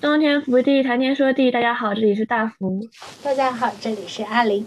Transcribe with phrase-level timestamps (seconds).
[0.00, 2.80] 冬天福地，谈天说地，大家好，这里是大福。
[3.22, 4.66] 大家好，这里是阿林。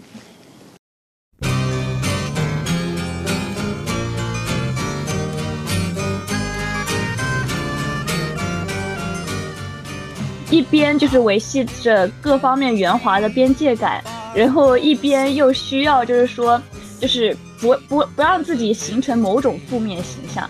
[10.50, 14.00] 一边就是维系着各方面圆滑的边界感，
[14.36, 16.62] 然后一边又需要就是说，
[17.00, 20.48] 就是不不不让自己形成某种负面形象。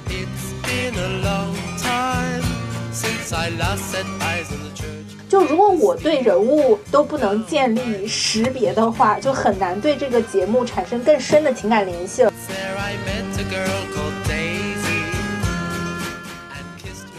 [5.29, 12.33] 就如果我对人物都不能建立识别的话，就很难对这个节目产生更深的情感联系了。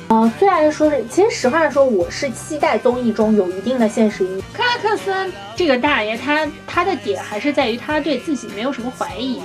[0.08, 4.44] 嗯，虽然说是，其实实话说，我是期待综艺中有一定的现实意义。
[4.54, 9.42] 克拉克森这个大爷，他他的点还是在于他对自己没有什么怀疑。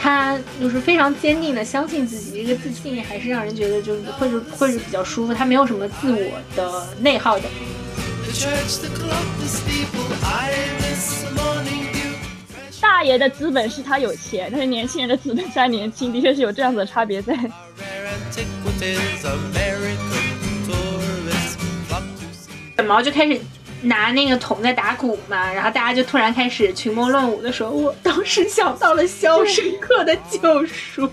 [0.00, 5.34] 他就是非常坚定的相信自己，这个自信还是让人觉得就是会是会是比较舒服。
[5.34, 7.44] 他没有什么自我的内耗的。
[12.80, 17.36] 大爷的资本是他有钱，但是年轻人的资本是他年轻，的确是有这样子的差别在。
[22.86, 23.40] 毛就开始。
[23.80, 31.06] 拿那个桶在打鼓嘛，然后大家就突然开始群魔乱舞的时候，我当时想到了《肖申克的救赎》。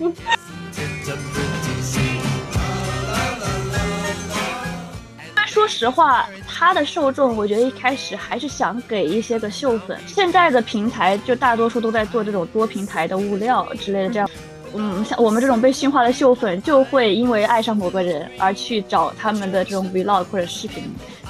[5.34, 9.98] 但说实话，他的受众，我觉得一开始还是想给一些个秀粉。
[10.06, 14.28] 现在的平台就大多数都在做这种多平台的物料之类的，这样，
[14.74, 20.84] 嗯，像我们这种被驯化的秀粉，就会因为爱上某个人而去找他们的这种 vlog 或者视频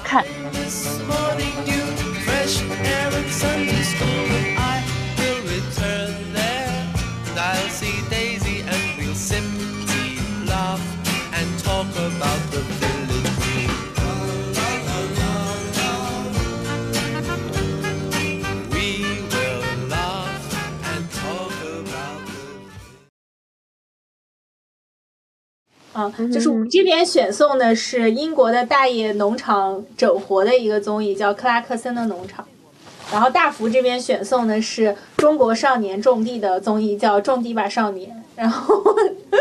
[0.07, 0.23] 看。
[25.97, 32.45] 啊，就是我们这边选送的是英国的大爷农场整活的一个综艺，叫《克拉克森的农场》。
[33.11, 38.11] 然后大福这边选送的是中国少年种地的综艺，叫《种地吧少年》。
[38.35, 38.75] 然后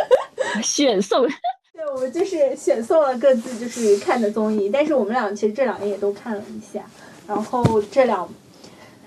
[0.64, 1.28] 选送，
[1.74, 6.82] 对，我们就是选送了各自就是看的综艺，但是我们俩其实这两年也都看了一下。
[7.28, 8.26] 然后这两，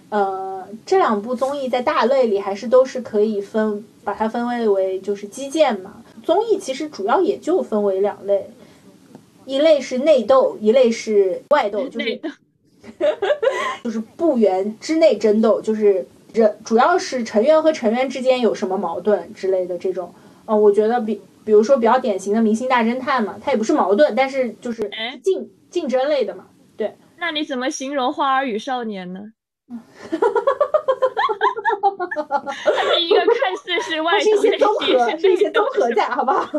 [0.10, 5.94] 呃，这两部综艺在大类里还是都是可以分，把它分为为就是基建嘛。
[6.30, 8.52] 综艺其实主要也就分为两类，
[9.46, 12.22] 一类是内斗，一类是外斗，就是
[13.84, 20.14] 就是部员之内争斗，就是人主要是成员和成员之间有什么矛盾之类的这种。
[20.46, 24.88] 呃，我觉得比比如说比较典型的《明星大侦探》嘛，它也不是矛盾，但是就是
[25.24, 26.46] 竞竞争类的嘛。
[26.78, 29.22] 对，那你怎么形容《花儿与少年》呢？
[32.08, 36.50] 它是一个看似是外，是一些综合， 是一些综合在，好不好？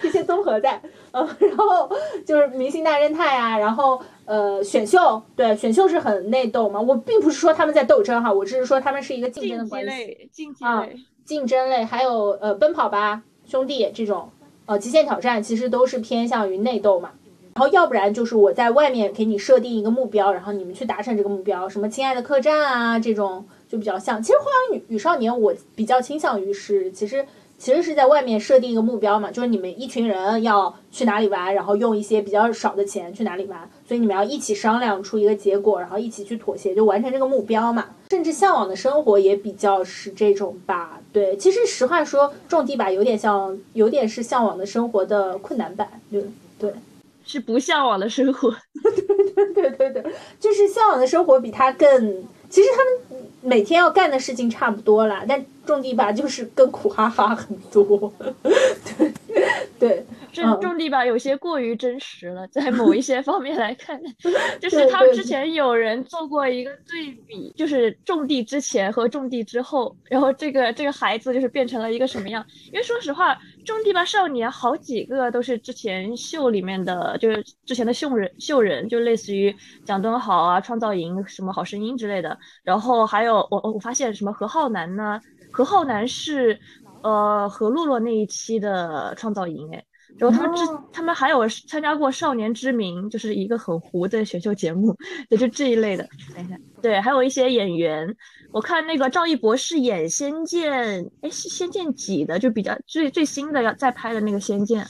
[0.00, 0.80] 这些综合在，
[1.12, 1.90] 嗯，然后
[2.26, 6.78] 就是《明星大侦探》啊，然后呃，选秀，对，选秀是很内斗嘛。
[6.80, 14.30] 我并不是说他们在斗争哈，我只是说他们是一个竞争的关系，竞争类，竞争类，还有呃，奔跑吧兄弟这种，
[14.66, 17.12] 呃，极限挑战其实都是偏向于内斗嘛。
[17.54, 23.46] 然后要不然就是我在外面给你设定一个目标，然后你们去达成这个目标，什么亲爱的客栈啊这种。
[23.76, 27.24] 就比较像，其实《花样女与少年》，我比较倾向于是，其实
[27.58, 37.86] 其实是在外面设定一个目标嘛，就是你们一群人要去哪里玩，然后用一些比较少的钱去哪里玩，所以你们要一起商量出一个结果，然后一起去妥协，就完成这个目标嘛。
[38.10, 40.98] 甚至向往的生活也比较是这种吧。
[41.12, 46.24] 对，其实实话说，种地吧有点像，有点是向往的生活的困难版，对
[46.58, 46.72] 对，
[47.24, 48.54] 是不向往的生活。
[48.82, 52.24] 对对对对对，就是向往的生活比它更。
[52.56, 58.10] 其实他们每天要干的事情差不多啦，但种地吧就是跟苦哈哈很多。
[58.98, 59.12] 对
[59.78, 60.06] 对，
[60.44, 64.00] 种种地吧有些过于真实了，在某一些方面来看
[64.60, 72.44] 就是他们之前有人做过一个对比，就是种地之前和种地之后，然后这个这个孩子就是变成了一个什么样？
[72.72, 82.38] 因为说实话，种地吧少年好几个都是之前秀里面的，就是之前的秀人秀人，就类似于蒋敦豪啊、创造营、什么好声音之类的。
[82.62, 85.20] 然后还有我我发现什么何浩南呢？
[85.50, 86.58] 何浩南是，
[87.02, 89.82] 呃何洛洛那一期的创造营哎，
[90.18, 94.96] 然后他们之他们还有参加过《少年之名》，就是一个很糊的选秀节目，
[95.28, 96.08] 对，就这一类的。
[96.34, 98.16] 等一下，对，还有一些演员，
[98.50, 104.84] 我看那个赵一博是演《仙剑》，哎，《仙剑》几的，就比较最最新的要再拍的那个《仙剑》。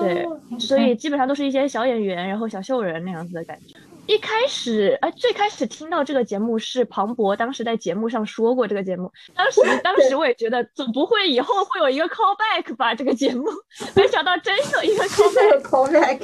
[0.00, 0.26] 对，
[0.58, 3.76] 所以基本上都是一些小演员，然后小秀人那样子的感觉。
[4.06, 12.94] 一开始，哎，最开始听到这个节目是庞博当时在节目上说过这个节目，当时 当时我也觉得总不会以后会有一个 callback 吧？
[12.94, 13.46] 这个节目，
[13.94, 15.04] 没想到真有一个
[15.60, 16.20] callback。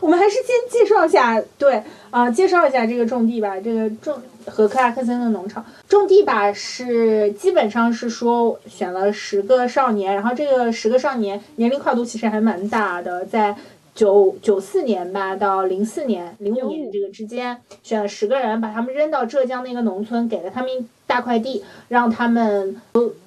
[0.00, 13.56] 我们还是先介绍一下，对，啊，介绍一下这个种地吧，这个种和克拉克森的农场种地吧是基本上是说选了十个少年，然后这个十个少年年龄跨度其实还蛮大的，在。
[13.94, 22.80] 九九四年吧，到零四年、零五年这个之间，选了十个人，把他们扔到浙江那个农村，给了他们一大块地，让他们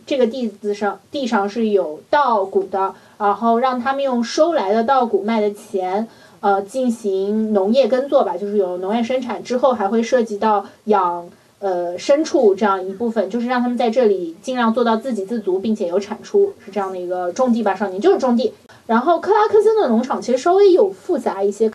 [0.05, 6.05] 这个地子上地上是有稻谷的，然后让他们用收来的稻谷卖的钱，
[6.41, 18.53] 呃，进行农业耕作吧，就是有农业生产之后，还会涉及到养呃牲畜这样一部分，就是让他们在这里尽量做到自给自足，并且有产出，是这样的一个种地吧少年，就是种地。
[18.85, 21.71] 然后克拉克森的农场其实稍微有复杂一些，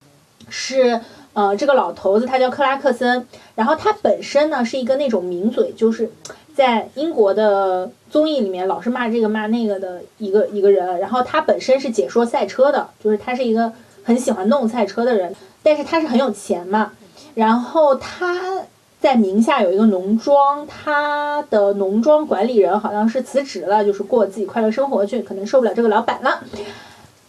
[0.49, 1.01] 是
[1.35, 6.11] 呃这个老头子他叫克拉克森，然后他本身呢是一个那种名嘴，就是
[6.55, 11.01] 在英国的综艺里面老是骂这个骂那个的一个一个人。
[11.01, 16.93] 然后他本身是解说赛车的，就是他是一个很喜欢弄赛车的人，但是他是很有钱嘛。
[17.35, 18.63] 然后他
[19.03, 26.41] 在宁夏有一个农庄，他的农庄管理人好像是辞职了，就是过自己快乐生活去，可能受不了这个老板了。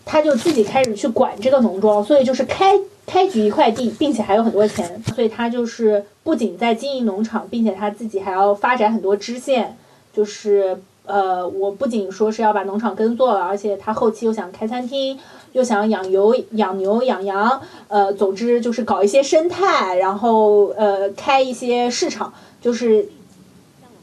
[0.06, 9.76] 他就自己开始去管这个农庄，所以就是开开局一块地，并且还有很多钱，所以他就是不仅在经营农场，并且他自己还要发展很多支线，
[10.14, 10.78] 就是
[11.08, 15.18] 呃，我不仅说是要把农场耕作了，而且他后期又想开餐厅，
[15.54, 23.08] 又想养牛、养牛、养羊，呃，总之就是搞一些生态，然后呃，开一些市场，就是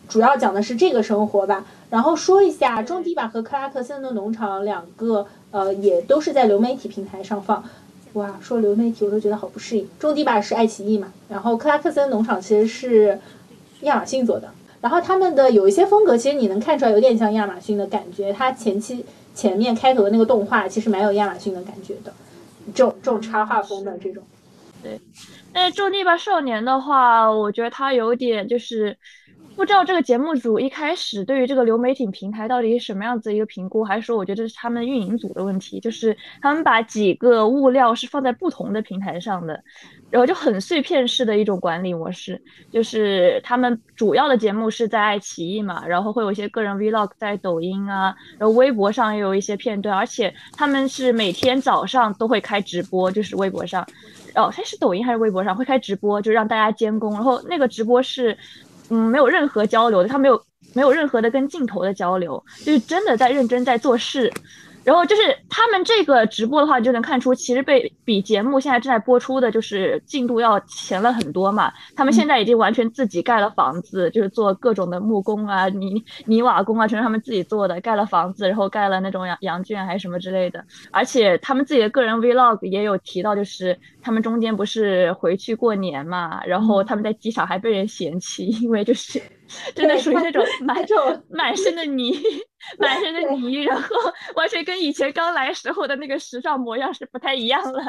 [0.09, 1.65] 主要讲的是这个生活吧。
[1.91, 5.27] 然后说一下种地吧和克拉克森的农场两个。
[5.53, 7.65] 呃，也都是在流媒体平台上放。
[8.13, 9.85] 哇，说流媒体我都觉得好不适应。
[9.99, 13.19] 种地吧是爱奇艺嘛，然后克拉克森农场其实是
[13.81, 14.49] 亚马逊做的。
[14.81, 18.33] 然后他们的有一些风格，其实你能看出来有点像亚马逊的感觉。
[18.33, 19.05] 它前期
[19.41, 22.13] 前面开头的那个动画，其实蛮有亚马逊的感觉的，
[22.75, 24.23] 这种这种插画风的这种。
[24.83, 25.01] 对，
[25.55, 28.99] 那种地吧少年的话，我觉得它有点就是。
[29.61, 39.63] 不知道这个节目组一开始对于这个流媒体平台到底是什么样子一个评估，还是说我觉得这是他们运营组的问题，就是他们把几个物料是放在不同的平台上的，
[40.09, 42.41] 然后就很碎片式的一种管理模式，
[42.73, 53.87] 就是他们主要的节目是在爱奇艺嘛，然后会有一些个人 vlog 在抖音啊，然后微博上也有一些片段，而且他们是每天早上都会开直播，就是微博上，
[54.35, 55.55] 哦，它是抖音还是微博上？
[55.55, 58.35] 会开直播，就让大家监工，然后那个直播是。
[58.91, 60.41] 嗯，没有任何交流的，他没有
[60.75, 64.31] 没有任何的跟镜头的交流，就是真的在认真在做事。
[64.83, 71.73] 然后就是他们这个直播的话，就能看出其实被比节目现在正在播出的就是进度要前了很多嘛。
[71.95, 80.65] 他们现在已经完全自己盖了房子，就是做各种的木工啊、泥泥瓦工啊，全是他们自己做的，盖了房子，然后盖了那种羊羊圈还是什么之类的。
[80.91, 89.21] 而且他们自己的个人 vlog 也有提到，就是他们中间不是回去过年嘛，然后他们在机场还被人嫌弃，因为就是。
[89.75, 92.13] 真的属于那种 满种满身的泥，
[92.79, 93.89] 满身的泥， 然后
[94.35, 97.83] 完全跟以前刚来时候的那个时尚模样是不太一样了，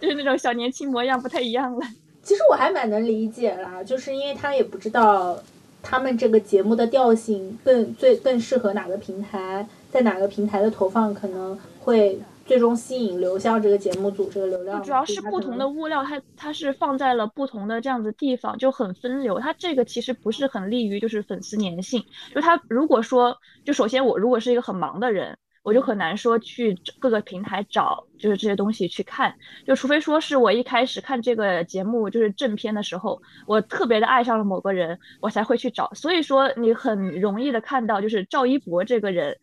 [0.00, 1.86] 就是那种小年轻模样不太一样了。
[2.22, 5.38] 其实我还蛮能理解啦，就是因为他也不知道
[5.82, 12.18] 他们这个节目的调性更最更适合哪个平台，在哪个平台的投放可能会。
[12.48, 19.38] 最终吸引流向这个节目组这个流量，主要是不同的物料，它它是放在了不同的这样子地方，就很分流。
[19.38, 22.02] 它这个其实不是很利于就是粉丝粘性。
[22.34, 23.36] 就它如果说，
[23.66, 29.34] 就首先我如果是一个很忙的人，我就很难说去各个平台找就是这些东西去看。
[29.66, 35.90] 就除非说是我一开始看这个节目就是正片的时候，我特别的爱上了某个人，我才会去找。
[35.94, 39.36] 所以说你很容易的看到就是赵一博这个人。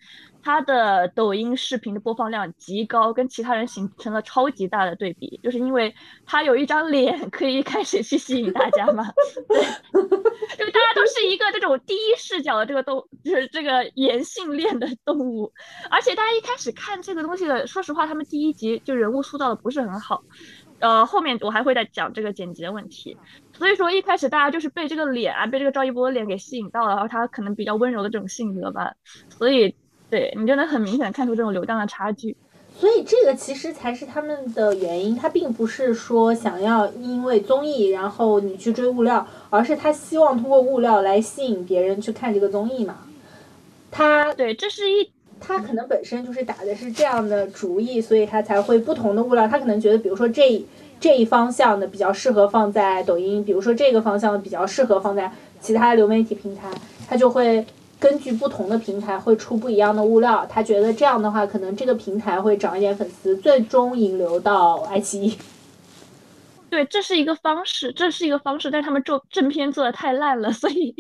[0.47, 5.91] 他的抖音视频的播放量极高，跟其他人形成了超级大的对比，就是因为
[6.23, 9.03] 他有一张脸可以一开始去吸引大家嘛。
[9.47, 9.57] 对，
[10.55, 15.51] 就大家都是一个这种第一视角的这个动，就是这个延性恋的动物。
[15.89, 20.23] 而且大家一开始看这个东西的，说实话，他们第一集就人物塑造的不是很好。
[20.79, 23.17] 呃，后面我还会再讲这个剪辑的问题。
[23.53, 28.93] 所以说一开始大家就是被这个脸啊，被这个赵一博的脸给吸引到了，然后他可能比较温柔的这种性格吧，
[29.29, 29.75] 所以。
[30.07, 32.37] 对你就能很明显看出这种流量的差距。
[32.77, 42.99] 所以这个其实才是他们的原因，他并不是说想要因为综艺然后你去追物料，而是他希望通过物料来吸引别人去看这个综艺嘛。
[43.89, 50.63] 他对，这是一他可能本身就是打的是这样的主意，所以他才会不同的物料，他可能觉得，比如说这
[50.99, 56.69] 这一方向的比较适合放在抖音，比如说这个方向的比较适合放在其他流媒体平台，
[57.07, 57.65] 他就会。
[57.97, 65.37] 根据不同的平台会出不一样的物料，他觉得这样的话，可能这个平台会涨一点粉丝，最终引流到爱奇艺。
[66.69, 70.93] 对，这是一个方式，这是一个方式，但是他们正正片做的太烂了，所以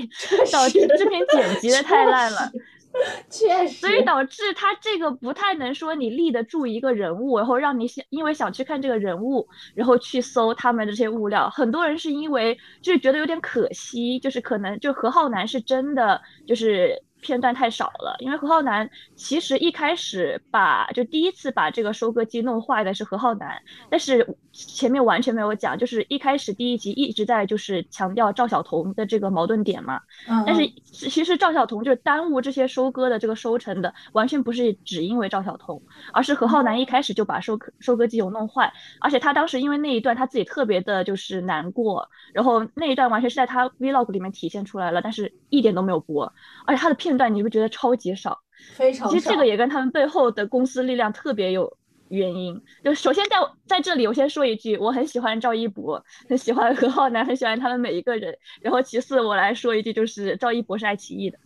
[0.51, 2.49] 导致正片剪辑的太烂了。
[3.29, 11.49] 确实，所以导致他这个不太能说你立得住一个人物，然后让你想因为想去看这个人物，然后去搜他们这些物料。
[11.49, 17.04] 很多人是因为就是觉得有点可惜，就是可能就何浩楠是真的就是。
[17.21, 29.99] 片段太少了，因为何浩南其实一开始把就第一次把这个收割机弄坏的是何浩南，但是前面完全没有讲，就是一开始第一集一直在就是强调赵晓彤的这个矛盾点嘛，
[30.45, 35.81] 但是其实赵晓彤就是耽误这些收割的这个收成的，完全不是只因为赵晓彤，
[36.13, 46.31] 而是何浩南一开始就把收收割机有弄坏，而且他当时因为那一段他自己特别的就是难过，然后那一段完全是在他 vlog 里面体现出来了，但是一点都没有播，
[46.67, 47.14] 而且他的片。
[47.17, 48.39] 段你会觉得超级少，
[48.73, 51.77] 非常其实这个也跟他们背后的公司力量特别有
[52.09, 52.61] 原因。
[52.83, 58.37] 就首先在在这里，我先说一句，我很喜欢赵一博，很喜欢何浩南，很喜欢他们每一个人。
[58.61, 61.37] 然后其次，我来说一句，就是赵一博是爱奇艺的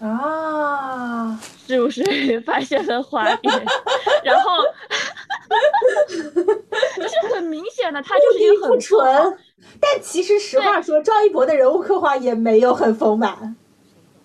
[0.00, 2.02] 啊，是不是
[2.42, 3.54] 发现了花边？
[4.24, 4.50] 然后
[6.96, 9.38] 就是很明显的，他就是一个很纯。
[9.80, 13.56] 但其实实话说，赵一博的人物刻画也没有很丰满。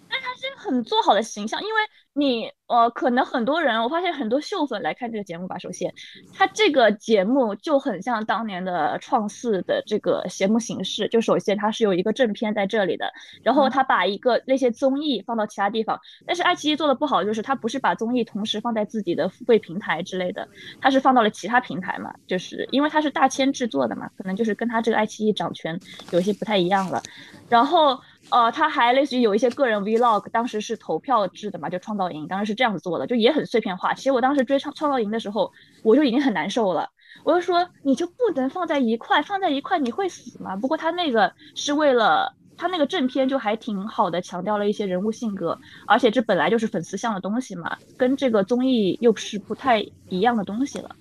[0.09, 1.81] 但他是很做好的形象，因为
[2.13, 5.57] 你呃，可能很多人，我发现很多秀粉来看这个节目吧。
[5.57, 5.93] 首先，
[6.33, 13.11] 他这个节目就很像当年的创四的这个节目形式，就首先它是有一个正片在这里的，
[13.43, 15.99] 然后他把一个那些综艺放到其他地方。
[16.25, 20.47] 但是爱奇艺做的不好，就是他不是把综艺同时放在自己的付费平台之类的，
[20.81, 25.79] 他是放到了其他平台嘛，就是因为他是大千制作的嘛，可能就是跟他这个爱奇艺掌权
[26.11, 27.01] 有些不太一样了，
[27.47, 27.99] 然后。
[28.29, 33.93] 呃，他还类似于有一些个人 vlog，当时是投票制的嘛，就创造营当时是这样子做的，就也很碎片化。
[33.93, 36.89] 其实我当时追创创造营的时候，我就已经很难受了，
[37.23, 40.55] 我就说你就不能放在一块，放在一块你会死吗？
[40.57, 49.79] 不过他那个是为了他那个正片就还挺好的，强调了一些人物性格，而且这本来就是粉丝向的东西嘛，跟这个综艺又是不太
[50.09, 50.93] 一样的东西了，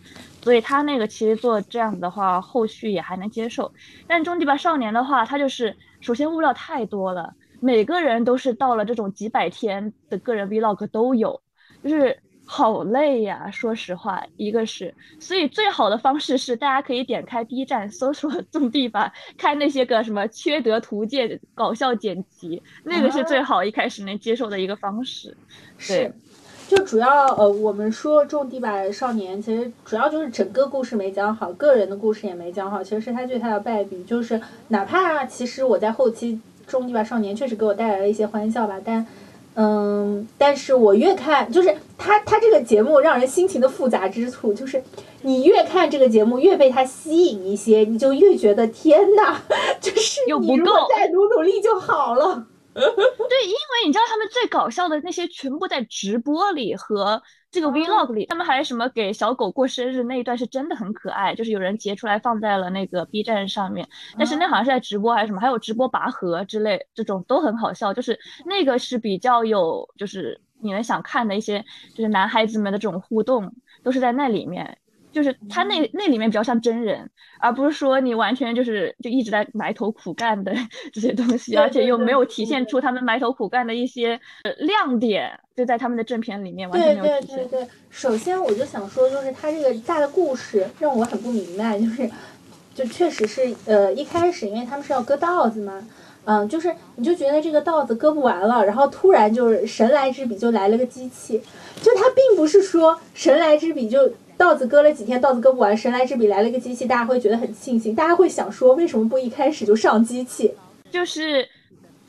[0.47, 3.75] 所以他那个其实做这样子的话，后续也还能接受。
[4.07, 5.77] 但终极吧少年的话，他就是。
[6.01, 11.41] 首先物料太多了，每个人都是到了这种几百天的个人 vlog 都有，
[11.83, 13.51] 就是好累呀。
[13.51, 25.37] 说实话，一个是，所以最好的方式是大家可以点开 B 站搜索“种地吧”，看那些个什么缺德图鉴、搞笑剪辑，那个是最好一开始能接受的一个方式。
[25.77, 26.15] 是。
[26.69, 34.03] 就主要呃，我们说《种地吧少年》，其实主要就是整个故事没讲好，个人的故事也没讲好，其实是他最大的败笔。
[34.05, 36.35] 就是哪怕其实我在后期
[36.71, 39.07] 《种地吧少年》确实给我带来了一些欢笑吧，但
[39.55, 44.83] 嗯，但是我越看，就是他他这个节目让人心情的复杂之处，就是
[45.23, 49.41] 你越看这个节目越被他吸引一些，你就越觉得天呐，
[49.81, 52.45] 就是你如果再努努力就好了。
[53.29, 63.89] 对，因为你知道他们最搞笑的那些全部在直播里和这个 vlog 里，他们还什么给小狗过生日那一段是真的很可爱，就是有人截出来放在了那个 B 站上面。
[64.19, 67.95] 但是那好像是在直播还是什么，还有直播拔河之类，这种都很好笑。
[67.95, 71.65] 就是那个是比较有，就是你们想看的一些，
[71.95, 74.79] 就是男孩子们的这种互动，都是在那里面。
[75.17, 77.09] 就是他那那里面比较像真人，
[77.41, 80.55] 而不是说你完全就是就一直在埋头苦干的
[80.93, 84.21] 这些东西，而且又没有体现出他们埋头苦干的一些
[84.59, 87.37] 亮点，就在他们的正片里面完全没有体现。
[87.39, 92.11] 对对对，首先我就想说，就是他这个大的故事让我很不明白，就是
[92.75, 95.83] 就确实是呃一开始因为他们是要割稻子嘛，
[96.27, 101.41] 嗯，就是你就觉得这个稻子割不完了，然后突然就是神来之笔就来了个机器，
[101.81, 104.13] 就他并不是说神来之笔就。
[104.37, 110.55] 稻子割了几天，稻子割不完，神来之笔来了一个机器，大家会觉得很庆幸，大家会想说，为什么不一开始就上机器？
[110.91, 111.49] 就是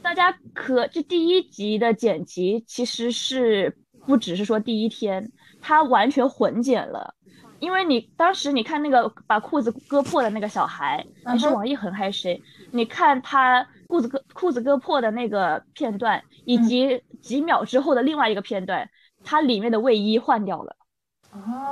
[0.02, 5.32] 大家可这第一集的剪辑其实是不只是说第一天，
[5.62, 7.14] 它完全混剪了，
[7.60, 12.42] 因为你当时你看那个把裤子割破的那个小孩，你是王一恒还是谁？
[12.72, 18.90] 你看他裤子割裤子割破的那个片段，以及几秒之后的另外一个片段，
[19.24, 20.76] 它里面的卫衣换掉了。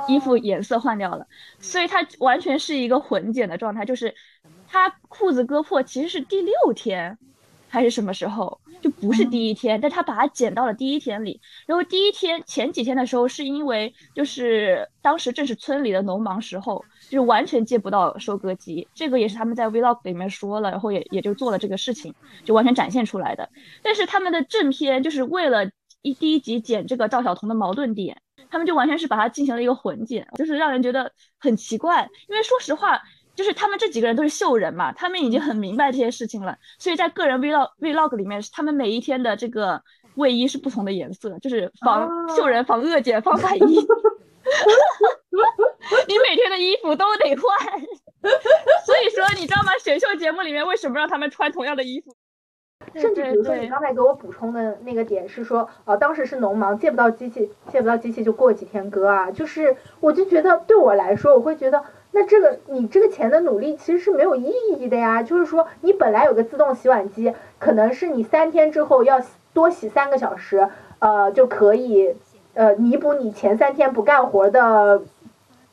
[0.08, 1.26] 衣服颜色换掉了，
[1.58, 4.14] 所以他完全是一个混剪的状态，就是
[4.68, 7.18] 他裤子割破其实是第六天
[7.68, 8.60] 还是什么时候。
[8.82, 11.40] 就不是第一天，但他把它剪到了第一天里。
[11.66, 18.86] 然后第一天前几天的时候，是因为就是当时正是村里的农忙时候，就是完全借不到收割机。
[18.94, 23.48] 这个也是他们在 vlog 里面说了，然后也也就做了这个事情，就完全展现出来的。
[23.82, 25.64] 但是他们的正片就是为了
[26.06, 28.16] 一第一集剪这个赵小童的矛盾点，
[28.50, 32.08] 他们就完全是把它进行了一个混剪，就是让人觉得很奇怪。
[32.28, 33.02] 因为说实话。
[33.36, 39.78] 就是他们这几个人都是秀人嘛，他们已经很明白这些事情了，所以在个人 vlog vlog 里面，他们每一天的这个
[40.14, 43.60] 卫衣是不同的颜色，就是防秀人、防恶剪、防反衣。
[46.08, 47.78] 你每天的衣服都得换，
[48.86, 49.72] 所以说你知道吗？
[49.84, 52.16] 选秀节目里面为什么让他们穿同样的衣服？
[52.94, 61.82] 甚至比如说你刚才给我补充的那个点是说，呃，当时是农忙，借不到机器，借不到机器就过几天割啊，就是我就觉得对我来说，我会觉得。
[62.12, 69.20] 那这个你这个钱的努力其实是没有意义的呀，就是说你本来有个自动洗碗机，可能是你三天之后要
[69.52, 70.66] 多洗三个小时，
[70.98, 72.16] 呃就可以，
[72.54, 75.02] 呃弥补你前三天不干活的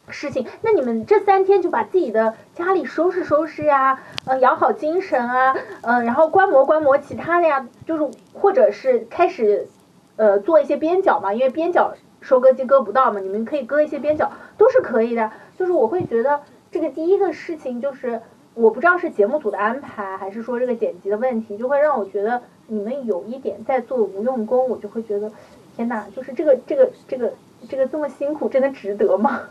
[0.10, 0.46] 事情。
[0.62, 9.68] 那你们这三天就把自己的家里收拾收拾呀，嗯养好精神啊，嗯然后观摩观摩其他的呀，就是或者是开始，
[10.16, 15.32] 呃做一些边角嘛，因为边角收割机割不到嘛，你们可以割一些边角都是可以的。
[15.58, 16.42] 就是我会觉得
[16.72, 18.22] 这个第一个事情就是，
[18.56, 25.32] 我不知道是节目组的安排，还是说这个剪辑的问题，就会让我觉得你们有一点在做无用功，我就会觉得，
[25.76, 27.34] 天哪，就是这个这个这个
[27.70, 29.42] 这个这么辛苦，真的值得吗？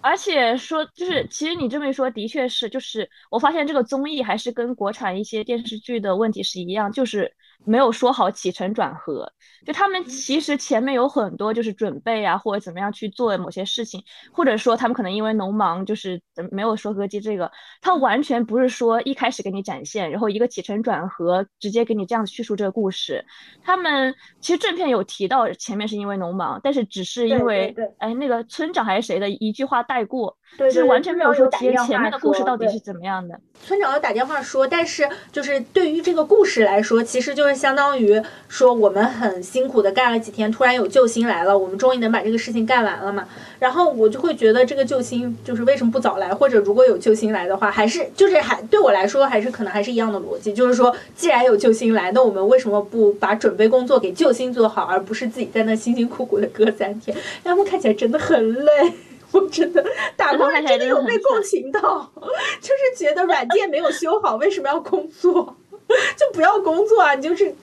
[0.00, 7.34] 而且说就是，其实你这么一说，的确是，就是我发现这个综艺还是跟国产一些电视剧的问题是一样，就是
[7.64, 9.30] 没有说好起承转合。
[9.64, 23.24] 就他们其实前面有很多就是准备啊，或者怎么样去做某些事情，或者说他们可能因为农忙就是没有收割机这个，他完全不是说一开始给你展现，然后一个起承转合直接给你这样叙述这个故事。
[23.62, 33.40] 他们其实正片有提到前面是因为农忙，但是只是因为哎那个村长还是谁的一句话带过，就是完全没有说前前面的故事到底是怎么样的。
[33.62, 39.44] 村长要打电话说，但是就是对于这个故事来说，其实就是相当于说我们很。
[39.44, 43.28] 辛苦的干了几天，突然有救星来了，我们终于能把这个事情干完了嘛？
[43.60, 57.16] 然后我就会觉得这个救星就是为什么不早来，或者如果有救星来的话，还是就是还对我来说还是可能还是一样的逻辑，就是说既然有救星来，那我们为什么不把准备工作给救星做好，而不是自己在那辛辛苦苦的割三天？
[57.44, 58.92] 他们看起来真的很累，
[59.30, 59.84] 我真的
[60.16, 62.10] 打工人真的有被共情到，
[62.60, 65.54] 就是觉得软件没有修好，为什么要工作？
[66.16, 67.54] 就不要工作啊，你就是。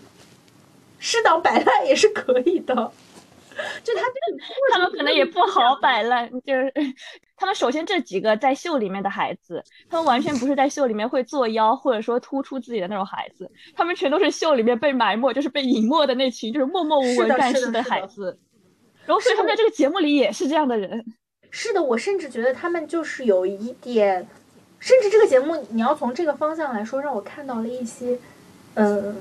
[1.03, 2.75] 适当摆烂也是可以的，
[3.83, 4.37] 就他这个，
[4.71, 6.71] 他们可能也不好摆烂，就是
[7.35, 18.37] 他们首先这几个在秀里面的孩子，他们完全不是在秀里面会作妖或者说突出自己的那种孩子，他们全都是秀里面被埋没，就是被隐没的那群，就是默默无闻干事的孩子。
[19.07, 21.03] 然后所以他们在这个节目里也是这样的人。
[21.49, 24.29] 是的，我甚至觉得他们就是有一点，
[24.81, 28.17] 甚至这个节目你要从这个方向来说，让我看到了一些，
[28.73, 29.15] 嗯。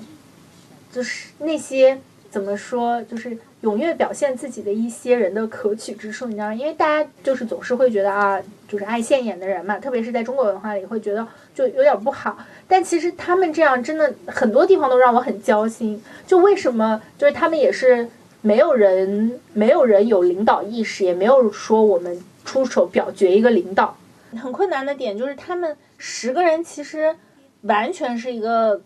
[0.93, 1.97] 就是那些
[2.33, 6.55] 怎么说，就是踊跃表现自己的一些人的可取之处，你知道吗？
[6.55, 12.37] 因为大家就是总是会觉得啊，就是爱现眼的人嘛，特别是在中国文化里会觉得就有点不好。
[12.67, 16.03] 但其实他们这样真的很多地方都让我很焦心。
[16.27, 17.01] 就为什么？
[17.17, 18.09] 就是他们也是
[18.41, 23.97] 没有人，没有人有领导意识，也没有说我们出手表决一个领导。
[24.37, 27.17] 很困难的点就是他们十个人其实
[27.63, 28.83] 完全是一个。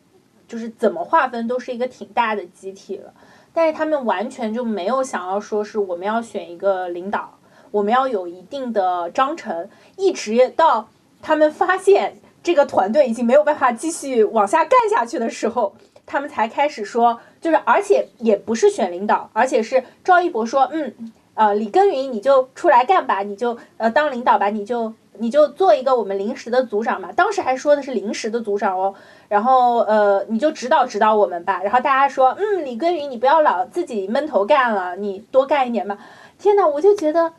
[0.46, 3.14] 就是怎么划分都是一个挺大的集体了，
[3.54, 7.38] 但是他们完全就没有想要说是我们要选一个领导，
[7.70, 10.90] 我们要有一定的章程，一直到
[11.22, 20.94] 他们发现这个团队已经没有办法继续往下干下去的时候，他们才开始说，就是而且也不是选领导，而且是赵一博说，嗯，
[21.32, 28.94] 呃，李耕耘你就出来干吧，你就呃当领导吧，你就你就做一个我们临时的组长吧，当时还说的是临时的组长哦。
[29.28, 31.62] 然后呃，你就指导指导我们吧。
[31.62, 35.98] 然后大家说，嗯，李耕耘，你不要老自己闷头干了，你多干一点吧。
[36.38, 37.32] 天哪，我就觉得，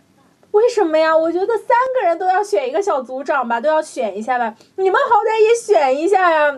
[0.52, 1.16] 为什么呀？
[1.16, 4.56] 我觉得三个人都要选一个小组长吧，都要选一下吧。
[4.78, 6.58] 你们好歹也选一下呀。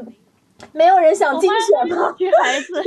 [0.72, 2.16] 没有人想竞选吗？
[2.18, 2.84] 这群孩子，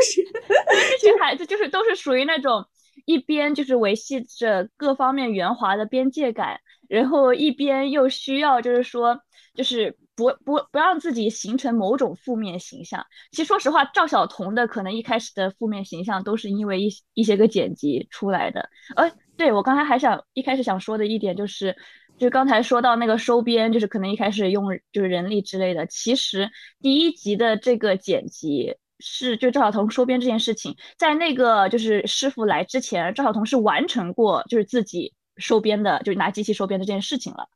[1.01, 2.65] 这孩子就是都是属于那种
[3.05, 6.59] 一边就是维系着各方面圆滑的边界感，
[6.91, 9.19] 然后一边又需要就是说
[9.55, 9.97] 就是。
[10.17, 13.07] 不不不让自己形成某种负面形象。
[13.31, 18.69] 其实说实话，赵晓彤的可能一开始的负面形象都是因为一一些个剪辑出来的。
[18.97, 21.75] 呃，对我刚才还想一开始想说的一点就是，
[22.19, 26.51] 就刚才说到那个收编，就是可能一开始用就是人力之类的，其实
[26.83, 37.49] 第一集的这个剪辑是就赵晓彤收编这件事情，在那个就是师傅来之前，赵晓彤是完成过就是自己收编的，就是拿机器收编的这件事情了，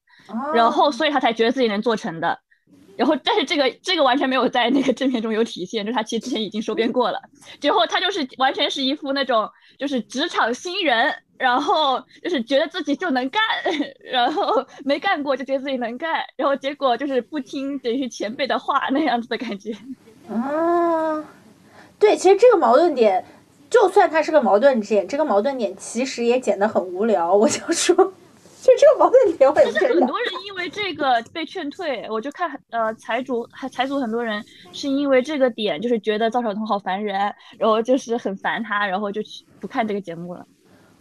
[0.55, 2.41] 然后所以他才觉得自己能做成的。
[2.97, 7.21] 然后，但是这个这个完全没有在那个正片中有体现，就他其实之前已经收编过了。
[7.61, 13.43] 最后他就是完全是一副那种就是职场新人，然后就是觉得自己就能干，
[14.13, 19.73] 然后没干过就觉得自己能干，然后结果就是不听等于前辈的话那样子的感觉。
[20.31, 21.25] 啊，
[21.99, 23.25] 对，其实这个矛盾点，
[23.75, 27.35] 就算它是个矛盾点，这个矛盾点其实也剪得很无聊。
[27.35, 27.93] 我想说。
[28.63, 32.07] 就这个矛盾点，我也是很多人因为这个被劝退。
[32.09, 39.21] 我就看呃财主还财主很多人是因为这个点，就是觉得赵晓彤好烦人，然后就是很烦他，然后就
[39.61, 40.47] 不看这个节目了。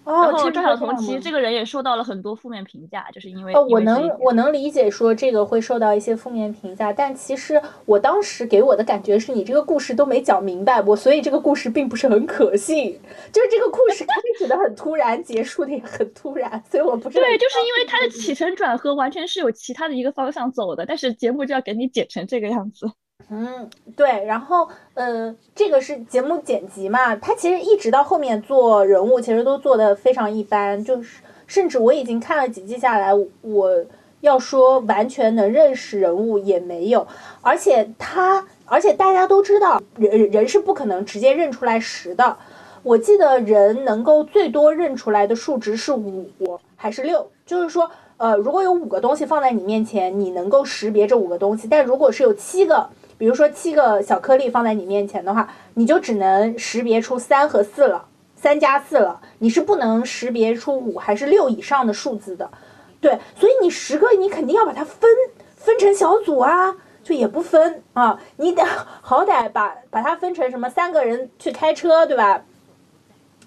[0.04, 13.00] 哦，然后赵晓彤其实这个人也受到了很多负面评价，就是因为哦，我能我能理解说这个会受到一些负面评价，但其实我当时给我的感觉是你这个故事都没讲明白，我所以这个故事并不是很可信，
[13.32, 22.92] 就是这个故事开始的很突然，结束的也很突然，所以我不是对，就是因为它的起承转合完全是有其他的一个方向走的，但是节目就要给你剪成这个样子。
[23.36, 33.86] 嗯，对，然后呃，这个是节目剪辑嘛，他其实一直到后面做人物，其实都做的非常一般，就是甚至我已经看了几季下来，我
[34.22, 37.08] 要说完全能认识人物也没有，
[37.42, 42.38] 而且他，而且大家都知道，人人是不可能直接认出来十的，
[42.84, 46.30] 我记得人能够最多认出来的数值是五
[46.76, 52.88] 还是六，就是说，呃，如果有五个东西放在你面前，你能够识别这五个东西，但如果是有七个。
[53.24, 58.06] 比如说七个小颗粒放在你面前的话，你就只能识别出三和四了，
[58.36, 62.52] 三加四了，你是不能识别出五还是六以上的数字的。
[63.00, 65.10] 对，所以你十个你肯定要把它分
[65.56, 68.62] 分成小组啊，就也不分啊，你得
[69.00, 72.44] 好歹把把它分成什么三个人去开车，对吧？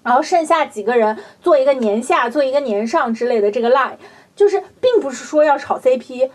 [0.01, 3.97] 然后剩下几个人做一个年下，做一个年上之类的这个 line，
[4.35, 6.31] 就是并不是说要炒 CP。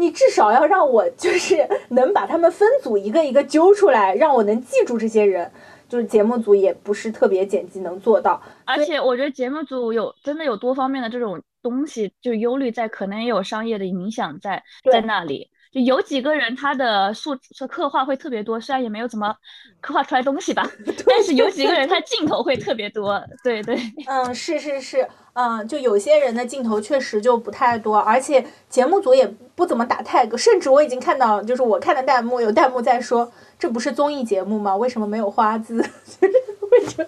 [0.00, 5.50] 你至少要让我就是 能把他们分组一个一个揪出来，让我能记住这些人。
[5.88, 15.49] 就是节目组也不是特别剪辑能做到，而且我觉得节目组有真的有多方面的这种东西，就忧虑在，可能也有商业的影响在在那里。
[15.70, 19.32] 就有几个人他的素刻画会特别多，虽然也没有怎么
[19.80, 20.68] 刻画出来东西吧，
[21.06, 23.22] 但是有几个人他镜头会特别多。
[23.44, 23.78] 对对，
[24.08, 34.74] 嗯，是是是，嗯，就有些人的镜头确实就不太多，而且节目组也不怎么打 tag，甚至我已经看到，就是我看的弹幕有弹幕在说，这不是综艺节目吗？
[34.74, 35.76] 为什么没有花字？
[35.76, 37.06] 为什么？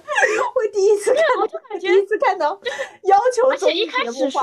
[0.55, 2.51] 我第一次看，我就感觉第一次看到
[3.03, 4.41] 要求而且一开始说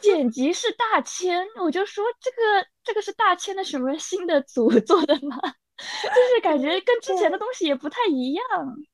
[0.00, 2.66] 剪辑是大千，我就说这个。
[2.86, 5.36] 这个是大千的什么新的组 做的吗？
[5.76, 8.44] 就是感觉跟之前的东西也不太一样。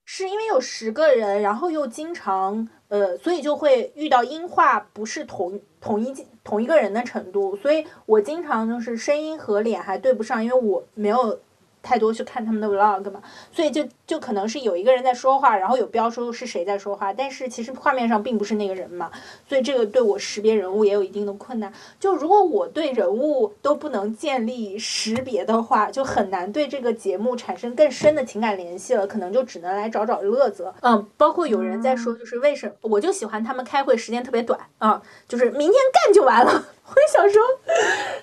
[0.05, 11.39] 是因为有十个人，然后又经常呃，所以就会遇到音画不是同同一同一个人的程度，所以我经常就是声音和脸还对不上，因为我没有。
[11.83, 13.21] 太多去看他们的 vlog 嘛，
[13.53, 19.11] 所以就就可能是有一个人在说话，然后有标出是谁在说话，但是其实画面上并不是那个人嘛，
[19.49, 21.73] 所以这个对我识别人物也有一定的困难。
[21.99, 30.73] 就如果我对人物都不能建立识别的话，就很难对这个节目产生更深的情感联系了，可能就只能来找找乐子。
[30.83, 36.65] 嗯，包括有人在说，就是为什么我就喜欢他们开会时间特别短啊，就是明天干就完了。
[36.95, 37.43] 我想说，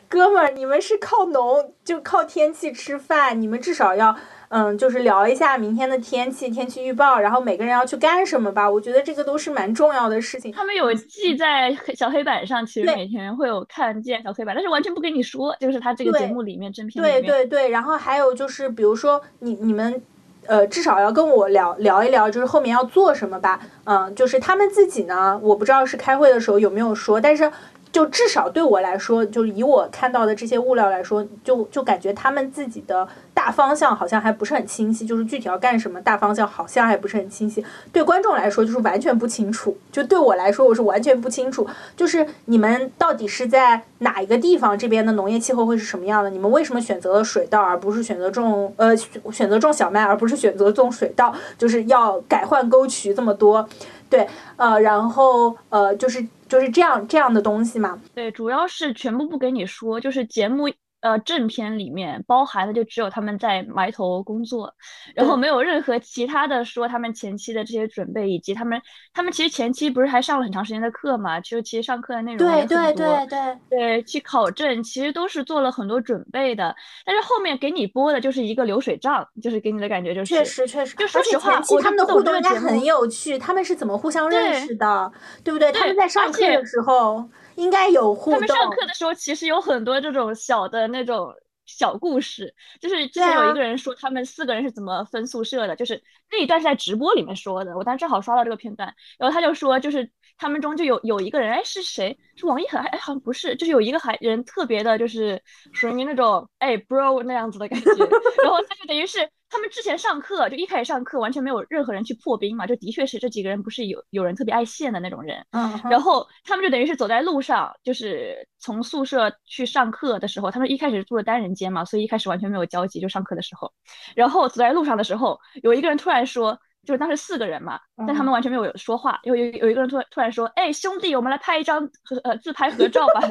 [0.07, 3.39] 哥们儿，你们是靠农，就靠天气吃饭。
[3.41, 4.15] 你们至少要，
[4.49, 8.69] 嗯，就是聊一下明天的天气、天气预报，然后每个人要去干什么吧。
[8.69, 10.51] 我觉得这个都是蛮重要的事情。
[10.51, 19.99] 他们有记在小黑板上，其实每天会有看见小黑板，但是完全不跟你说，就是他这个节目里面正片对对对，然后还有就是，比如说你你们，
[20.45, 23.59] 呃，至少要跟我聊聊一聊，就是后面要做什么吧。
[23.85, 27.51] 嗯，就是他们自己呢，我不知道是开会的时候有没有说，但是。
[27.91, 37.65] 就至少对我来说，就是以我看到的这些物料来说，就就感觉他们自己的大方向好像还不是很清晰，就是具体要干什么，大方向好像还不是很清晰。
[37.91, 39.75] 对观众来说，就是完全不清楚。
[39.91, 46.29] 就对我来说，我是完全不清楚，就是你们到底是在哪一个地方，这边的农业气候会是什么样的？
[46.29, 51.33] 你们为什么选择了水稻，而不是选择种呃选择种小麦，而不是选择种水稻？
[51.57, 53.67] 就是要改换沟渠这么多，
[54.11, 56.23] 对，呃，然后呃，就是。
[56.49, 58.01] 就是这样这样的东西嘛？
[58.13, 60.67] 对，主要是全部不给你说，就是节目
[61.01, 64.73] 呃正片里面包含的就只有他们在埋头工作，
[65.15, 68.81] 然后没有任何其他的说他们前期的这些准备，以及他们
[69.13, 73.05] 他们其实前期不是还上了很长时间的课嘛，就其实上课的内容也对对很多。
[73.05, 85.11] 对对，对，去考证其实都是做了很多准备的，但是后面给你播的就是一个流水账，就是给你的感觉就是，确实确实，就说实话前期他们的互动应该很有趣，他们是怎么互相认识的，
[85.43, 85.71] 对不对？
[85.71, 87.27] 他们在上课的时候
[87.59, 88.39] 应该有互动。
[88.39, 91.33] 他们上课的时候其实有很多这种小的那种
[91.65, 102.17] 小故事，就是之前有一个人说他们四个人是怎么分宿舍的，就是那一段是在直播里面说的，我当时正好刷到这个片段，然后他就说就是他们中就有有一个人，哎是谁？
[102.35, 102.81] 是王一恒？
[102.81, 105.41] 哎好像不是，就是有一个还人特别的，就是
[105.73, 107.89] 属于那种哎 bro 那样子的感觉，
[108.43, 109.29] 然后他就等于是。
[109.49, 123.71] 他们之前上课就一开始上课完全没有任何人去破冰嘛，就的确是这几个人不是有有人特别爱现的那种人，嗯，然后他们就等于是走在路上，就是从宿舍去上课的时候，他们一开始住的单人间嘛，所以一开始完全没有交集，就上课的时候。
[124.15, 129.19] 然后走在路上的时候，有一个人突然说，就是当时四个人嘛，但他们完全没有说话。
[129.23, 133.19] 有有有一个人突然突然说，哎，兄弟，我们来拍一张合呃自拍合照吧。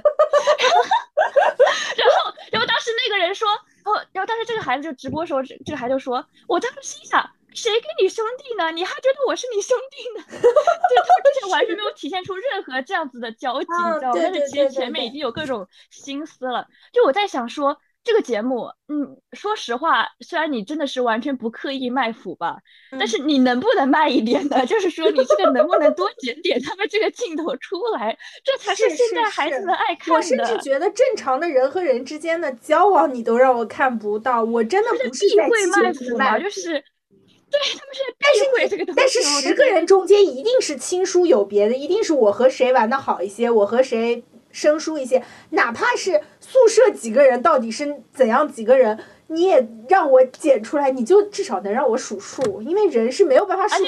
[1.98, 7.30] 然后然后当时那个人说，然后然后当时这个孩子就直播说，这这个孩子就说，我当时心想。
[7.54, 8.70] 谁跟你兄弟呢？
[8.70, 10.24] 你还觉得我是你兄弟呢？
[10.30, 14.12] 对，他们之前完全没有体现出任何这样子的交集，啊你知道吗？
[14.12, 16.68] 对但是其实前面已经有各种心思了。
[16.92, 22.56] 就我在想说，这个节目，嗯，说实话，虽然你真的是完全不刻意卖腐吧，
[22.92, 24.64] 但嗯是你能不能卖一点呢？
[24.66, 28.16] 就是说，你这个能不能多剪点他们这个镜头出来？
[28.42, 30.58] 这才是现在孩子们爱看的我甚至。
[30.62, 34.42] 觉得正常的人和人之间的交往，你都让我看不到。
[34.42, 36.72] 我真的不是在欺卖腐嘛，就是
[37.50, 39.00] 对他们是 但是避讳这个东西。
[39.00, 53.84] 但是十个人中间一定是亲疏有别的，一定是我和谁玩的好一些，我和谁生疏一些，哪怕是宿舍几个人到底是怎样几个人，你也让我剪出来，你就至少能让我数数，因为人是没有办法数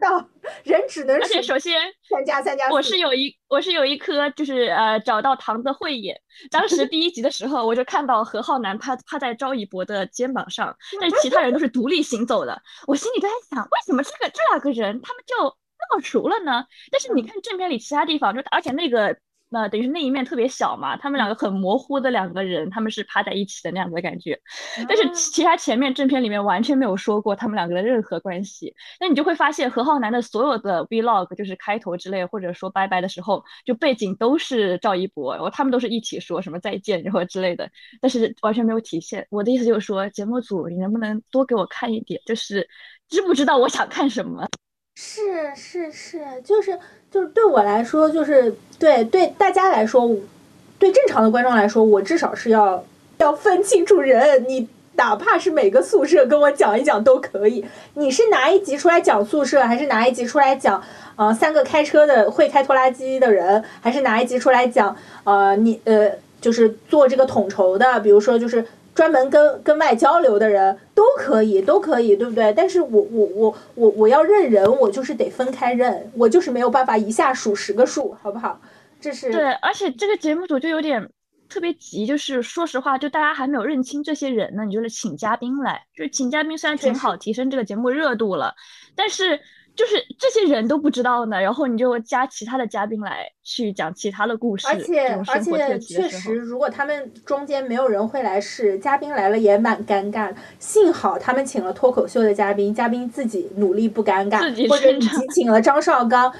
[0.00, 0.28] 到
[0.64, 2.74] 人只能而且数首先，三加三加四。
[2.74, 6.18] 我是有一我是有一颗就是呃找到糖的慧眼，
[6.50, 15.36] 当时第一集的时候我就看到何浩南趴趴在赵一博的肩膀上，但是其他人都是独立行走的，我心里就在想，为什么这个这两个人他们就
[15.78, 16.64] 那么熟了呢？
[16.90, 19.16] 但是你看正片里其他地方，就而且那个。
[19.50, 24.38] 呃，等于是那一面特别小嘛，他们两个很模糊的两个人，他们是趴在一起的那样子的感觉，
[24.86, 39.26] 但是嗯其其他前面正片里面完全没有说过他们两个的任何关系，那你就会发现何浩南的所有的 vlog 就是开头之类，或者说拜拜的时候，就背景都是赵一博，然后他们都是一起说什么再见然后之类的，但是完全没有体现。
[39.30, 42.68] 我的意思就是说，节目组你能不能多给我看一点，就是
[43.08, 44.46] 知不知道我想看什么？
[45.00, 46.76] 是是是，就是
[47.10, 50.10] 就是对我来说，就是对对大家来说，
[50.78, 52.84] 对正常的观众来说，我至少是要
[53.18, 54.44] 要分清楚人。
[54.46, 57.64] 你哪怕是每个宿舍跟我讲一讲都可以。
[57.94, 60.82] 你是拿一集出来讲宿舍，还是拿一集出来讲
[61.16, 64.94] 呃三个开车的会开拖拉机的人，还是拿一集出来讲
[65.24, 68.64] 呃你呃就是做这个统筹的，比如说就是。
[68.98, 72.52] 专门跟跟外交流的人都可以，都可以，对不对？
[72.52, 78.60] 但是我我我我我要认人，我就是得分开认，我就是没有办法一下数十个数，好不好？
[79.00, 81.08] 这是对，而且这个节目组就有点
[81.48, 88.52] 特别急，就是说实话，就大家还没有认清这些人呢，你就是请嘉宾来，就是请嘉宾虽然挺好，提升这个节目热度了，
[88.96, 89.38] 但是
[89.78, 100.34] 就是这些人都不知道呢，然后你就加其他的嘉宾来去讲其他的故事，而且而且确实，如果他们中间没有人会来试，嘉宾来了也蛮尴尬的。
[100.58, 106.34] 幸好他们请了脱口秀的嘉宾，嘉宾自己努力不尴尬自己，或者以撑场及请了张绍刚。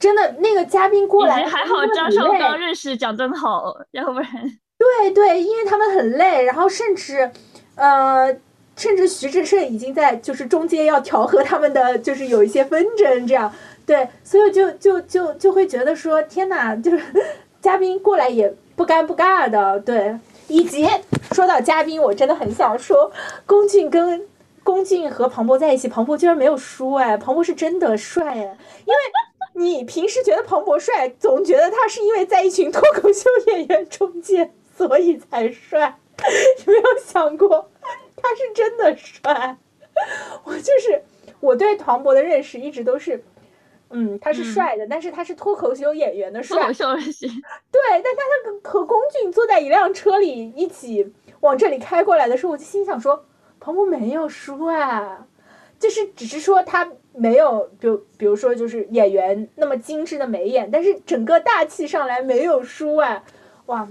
[0.00, 4.28] 真的，那个嘉宾过来还好张绍刚认识蒋敦好，要不然
[4.76, 7.30] 对对，因为他们很累，然后甚至，
[7.76, 8.34] 呃，
[8.80, 13.52] 甚至徐志胜已经在就是中间要调和他们的，就是有一些纷争这样，
[13.84, 17.02] 对，所以就就就就会觉得说，天哪，就是
[17.60, 20.88] 嘉宾过来也不尴不尬的，对，以及
[21.32, 23.12] 说到嘉宾，我真的很想说，
[23.44, 24.26] 龚俊跟。
[24.62, 29.00] 龚俊和庞博在一起，庞博居然没有输哎，庞博是真的帅哎，因为
[29.54, 35.96] 你平时觉得庞博帅，总觉得他是因为在一群脱口秀演员中间，所以才帅。
[36.66, 37.70] 有没有想过，
[38.22, 39.56] 他是真的帅。
[40.44, 41.02] 我就是
[41.40, 43.22] 我对庞博的认识一直都是，
[43.90, 46.72] 嗯，他是嗯帅的，但是他是脱口秀演员的帅脱口。
[46.72, 53.24] 秀那些，对，但他和和龚俊坐在一辆车里一起往这里开过来的时候，我就心想说，
[53.58, 55.26] 庞博没有输啊，
[55.78, 63.22] 就是只是说他没有，比如比如说就是演员那么精致的眉眼，但是整个大气上来没有输啊，
[63.66, 63.86] 哇，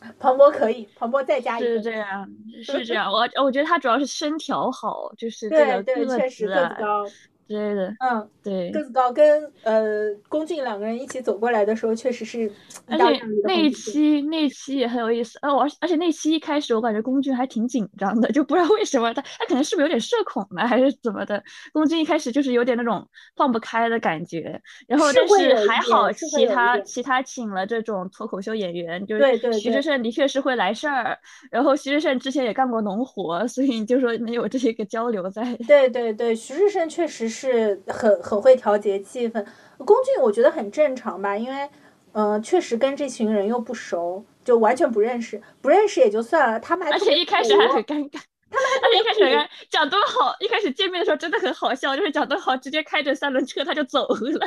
[0.18, 1.66] 庞博可以，庞博再加一个。
[1.68, 2.28] 是这样，
[2.62, 3.10] 是这样。
[3.12, 7.04] 我我觉得他主要是身条好，就是这个对对，确实个子高。
[7.48, 12.50] 之类的，嗯，对，个子高，跟呃龚俊两个人一起走过来的时候，确实是，
[12.86, 21.40] 而且那一期那一期也很有意思，呃，而而且那期一开始我感觉龚俊还挺紧张的，就不知道为什么他他可能是不是有点社恐呢，还是怎么的？
[21.72, 23.06] 龚俊一开始就是有点那种
[23.36, 31.16] 放不开的感觉，然后但是还好其他其他请了这种脱口秀演员，就是徐志胜的确是会来事儿，
[31.50, 35.44] 然后徐志胜之前也干过农活，所以就说能有这些个交流在。
[35.68, 37.35] 对对对，徐志胜确实是。
[37.36, 39.44] 是很很会调节气氛，
[39.76, 41.68] 龚俊我觉得很正常吧，因为，
[42.12, 48.18] 嗯，确实跟这群人又不熟，就完全不认识，不认识也就算了，他们还而且一开始还很尴尬，
[48.50, 54.16] 他们而且一开始尴蒋敦豪一开始见面的时候真的很好笑，就是蒋敦豪直接开着三轮车他就走了，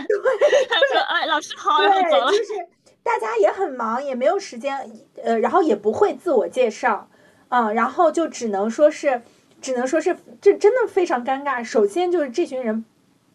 [0.68, 2.46] 他说哎老师好，然后走了，就是
[3.04, 4.90] 大家也很忙，也没有时间，
[5.24, 7.08] 呃，然后也不会自我介绍，
[7.50, 9.22] 嗯，然后就只能说是。
[9.62, 11.64] 只能说是这真的非常尴尬。
[11.64, 12.84] 首先就是这群人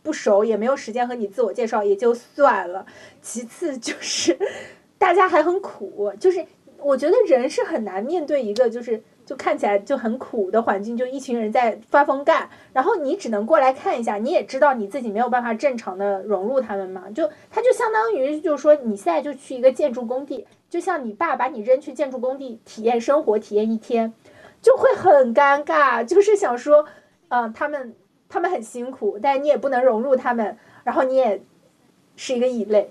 [0.03, 2.85] 不熟，也没有时间和你自我介绍，也就算了。
[3.23, 4.39] 其次就是
[4.99, 6.45] 大家还很苦，就是
[6.79, 17.05] 我觉得人是很难面对一个就是就看起来就很苦的环境，就一群人在发疯干，然后你只能过来看一下，你也知道你自己没有办法正常的融入他们嘛。
[17.15, 24.13] 就他就相当于就是说你现在就去一个建筑工地，就像你爸把你扔去建筑工地体验生活，体验一天。
[24.65, 26.87] 就会很尴尬，就是想说，
[27.29, 27.95] 嗯，他们
[28.31, 31.43] 他们很辛苦，但你也不能融入他们，然后你也
[32.17, 32.91] 是一个异类。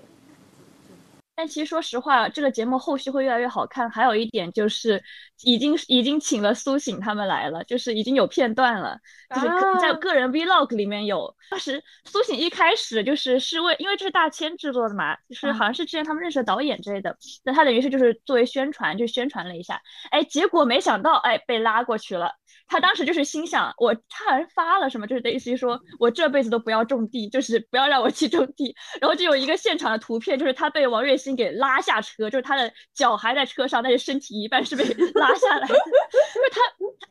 [1.36, 3.90] 但其实说实话，这个节目后续会越来越好看。
[3.90, 5.02] 还有一点就是，
[5.42, 8.98] 已经已经请了苏醒他们来了，就是已经有片段了，
[9.34, 9.48] 就是
[9.80, 11.34] 在个人 vlog 里面有。
[11.50, 22.32] 当时苏醒一开始就是是为，因为这是大千制作的嘛，就是好像是之前他们认识的导演之类的，那他等于是就是作为宣传就宣传了一下，哎，结果没想到哎被拉过去了。
[22.66, 28.74] 他当时就是心想，我他好像发了什么，就是类似于说我这辈子都不要种地，就是不要让我去种地。
[29.00, 35.74] 然后就有一个现场的图片，就是他被王栎鑫给拉下车，就是他的脚还在车上，但是身体一半是被 拉下来的。
[35.74, 36.60] 就是他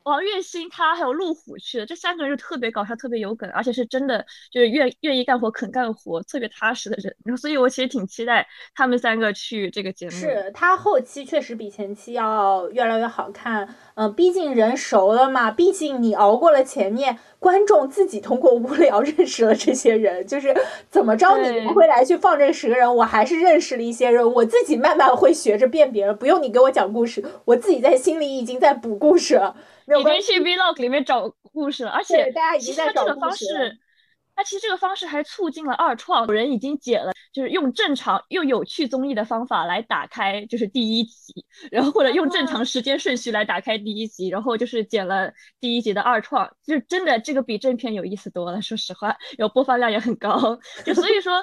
[0.03, 7.15] 王栎鑫，他还有路虎去的，这三个人就特别搞笑，特别有梗，而且是真的就是愿愿意干活、肯干活、特别踏实的人。
[7.23, 10.11] 然后所以我其实挺期待他们三个去这个节目。
[10.11, 13.75] 是他后期确实比前期要越来越好看。
[13.95, 20.55] 嗯，毕竟人熟了嘛，毕竟你熬过了前面，观众自己通过无聊 认识了这些人，就是
[20.89, 29.55] 怎么着你不会来去放这十个人，我还是认识了一些人，我自己慢慢会学着辨别了，不用你给我讲故事，我自己在心里已经在补故事了，
[29.87, 33.45] 已经去 vlog 里面找故事了，而且大家已经在找故事。
[34.35, 48.61] 那其实这个方式还促进了二创，有人已经解了，就是用正常又有趣综艺的方法来打开，就是第一集，然后或者用正常时间顺序来打开第一集，然后就是剪了第一集的二创，就真的这个比正片有意思多了。
[48.61, 51.39] 说实话，有播放量也很高，就所以说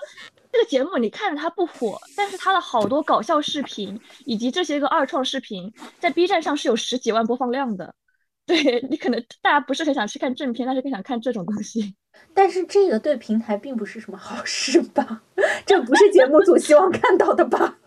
[0.52, 7.94] 这个节目你看着它不火，但是它的好多搞笑视频以及这些个二创视频在 B 站上是有十几万播放量的。
[8.50, 11.94] 对你可能大家不是很想去看正片，但是更想看这种东西。
[12.34, 15.22] 但是这个对平台并不是什么好事吧？
[15.64, 17.78] 这不是节目组希望看到的吧？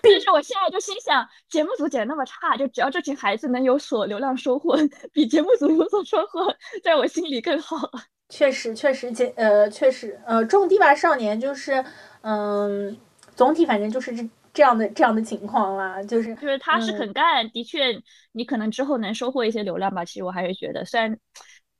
[0.00, 4.76] 但是我现在就心想，节目组剪那么差，就只要这群孩子能有所流量收获，
[5.12, 7.90] 比节目组有所收获，在我心里更好。
[8.28, 11.84] 确实，确实，节呃，确实，呃，种地吧少年就是，
[12.22, 12.96] 嗯，
[13.34, 17.94] 总体反正就是这这样的这样的情况啦，就是就是他是肯干，的确，
[18.32, 20.04] 你可能之后能收获一些流量吧。
[20.04, 21.16] 其实我还是觉得，虽然。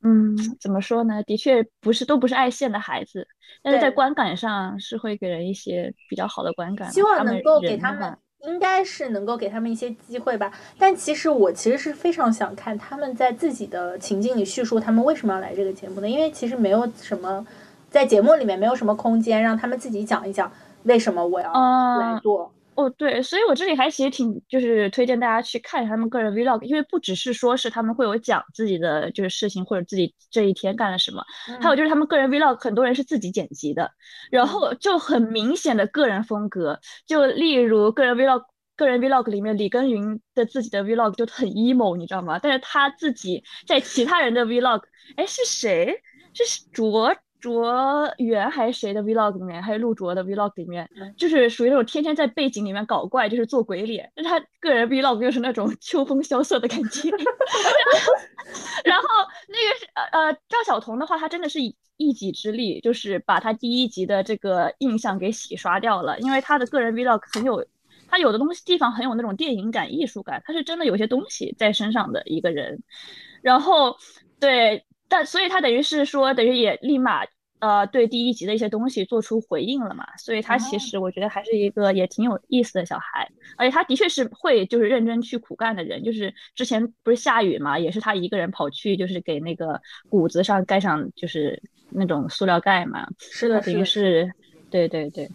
[0.03, 1.23] 嗯，怎么说呢？
[1.23, 3.27] 的确不是，都不是爱现的孩子，
[3.63, 6.89] 但是在观感上是会给人一些比较好的观感。
[6.91, 10.53] 希望能够给他们，应该是能够给他们一些机会吧。
[10.77, 17.45] 但其实我其实是非常想看他们在自己的情境里叙述他们为什么要来这个节目的，因为其实没有什么
[17.89, 20.49] 在节目里面没有什么空间让他们自己讲一讲
[20.83, 22.53] 为什么我要来做。
[22.77, 31.23] 哦，对，所以我这里还其实挺就是推荐大家去看一下他们个人 vlog，因为不只是说是他们会有讲自己的就是事情或者自己这一天干了什么，
[31.59, 33.89] 还有就是他们个人 vlog，很多人是自己剪辑的，
[34.29, 38.43] 然后就很明显的个人风格，就例如个人 vlog，
[38.75, 42.37] 个人 vlog 里面李耕耘的自己的 vlog 就很 emo，你知道吗？
[42.37, 44.83] 但是他自己在其他人的 vlog，
[45.15, 45.99] 哎是谁？
[46.31, 47.11] 这是卓。
[47.39, 54.11] 卓源还是谁的 vlog 里面，还是陆卓的 vlog 里面，就是属于那种天天在背景里面搞怪，就是做鬼脸。
[54.15, 57.09] 但是他个人 vlog 又是那种 秋风萧瑟的感觉。
[58.83, 59.05] 然后
[59.47, 67.65] 那个是呃赵晓彤的话，他真的是以一己之力，就是把他第一集的这个印象给洗刷掉了，因为他的个人 vlog 很有
[68.07, 72.81] 他有的东西地方很有那种电影感、艺术感，他是真的有些东西在身上的一个人。
[73.41, 73.95] 然后
[74.39, 77.23] 对，但所以他等于是说，等于也立马。
[77.59, 83.27] 呃，对第一集的一些东西做出回应了嘛，所以他其实我觉得还是一个也挺有意思的小孩，
[83.57, 94.31] 而且他的确是会就是认真去苦干的人，就是之前不是下雨嘛，也是他一个人跑去就是给那个谷子上盖上就是那种塑料盖嘛，是的，等于是，
[94.69, 95.27] 对对对，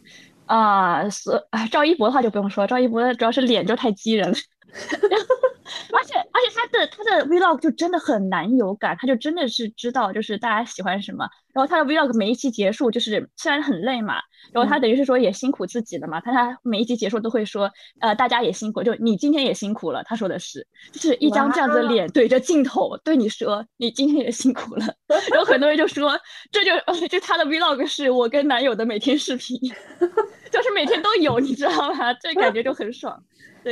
[0.47, 4.37] 啊，所赵一博的话就不用说，赵一博主要是脸就太激人了。
[5.93, 14.15] 而且而且他的他的 vlog 就真的很难有感，他就真的是知道就是大家喜欢什么，然后他的 vlog 每一期结束就是虽然很累嘛，
[14.53, 24.87] 然后他等于是说也辛苦自己了嘛，但他每一集结束都会说，呃，大家也辛苦，就你今天也辛苦了，他说的是，就是一张这样子的脸对着镜头对你说，你今天也辛苦了，
[25.31, 26.19] 然后很多人就说，
[26.51, 26.73] 这就
[27.09, 29.57] 就他的 vlog 是我跟男友的每天视频，
[30.51, 32.13] 就是每天都有，你知道吗？
[32.15, 33.23] 这感觉就很爽。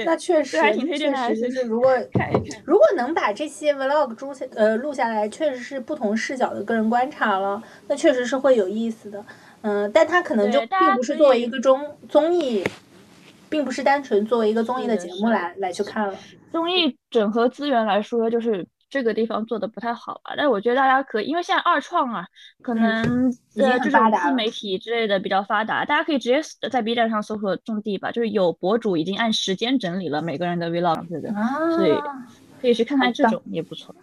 [0.04, 1.92] 那确实，确实就是如果
[2.64, 9.24] 如果能把这些 vlog 录下呃录下来，确实是不同视角的个人观察了，那确实是会有意思的。
[9.62, 12.64] 嗯，但它可能就并不是作为一个综综艺，
[13.48, 16.14] 并不是单纯作为一个综艺的节目来来去看了。
[16.50, 18.66] 综艺整合资源来说，就是。
[18.90, 20.34] 这个地方做的不太好吧？
[20.36, 22.26] 但是我觉得大家可以，因为现在二创啊，
[22.60, 31.32] 可能呃这种自媒体之类的比较发达，大家可以直接在 B 站上搜索种地吧，就是有博主已经按时间整理了每个人的 vlog，对的，
[31.76, 31.94] 所以
[32.60, 33.94] 可以去看看这种也不错。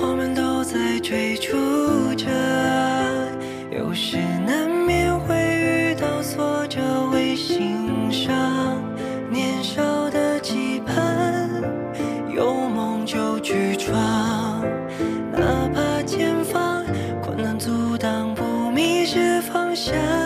[0.00, 1.52] 我们都在追逐
[2.14, 2.30] 着，
[3.70, 8.82] 有时难免会遇到挫折，会心伤
[9.30, 10.01] 年少
[19.82, 20.21] 想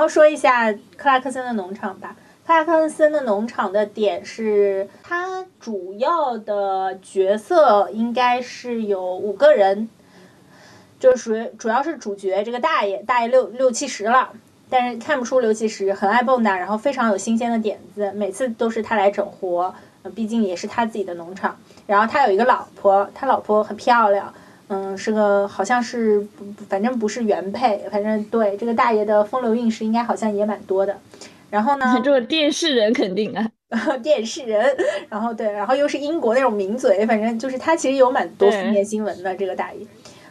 [0.00, 2.16] 然后说一下克拉克森的农场吧。
[2.46, 9.90] 克拉克森的农场的点是，它主要的角色应该是有五个人，
[10.98, 14.30] 就属于主要是主角这个大爷，大爷六六七十了，
[14.70, 19.74] 但是看不出六七十，很爱蹦跶，然后非常有新鲜的点子，每次都是他来整活，
[20.14, 21.54] 毕竟也是他自己的农场。
[21.86, 24.32] 然后他有一个老婆，他老婆很漂亮。
[24.72, 26.24] 嗯，是个好像是，
[26.68, 30.96] 反正不是原配，反正对这个大爷的风流韵事应该好像也蛮多的。
[31.50, 33.50] 然后呢， 这个电视人肯定啊，
[34.00, 34.64] 电视人，
[35.08, 39.84] 然后对，然后又是英国那种名嘴，反正就是他其实有蛮多负面新闻的这个大爷。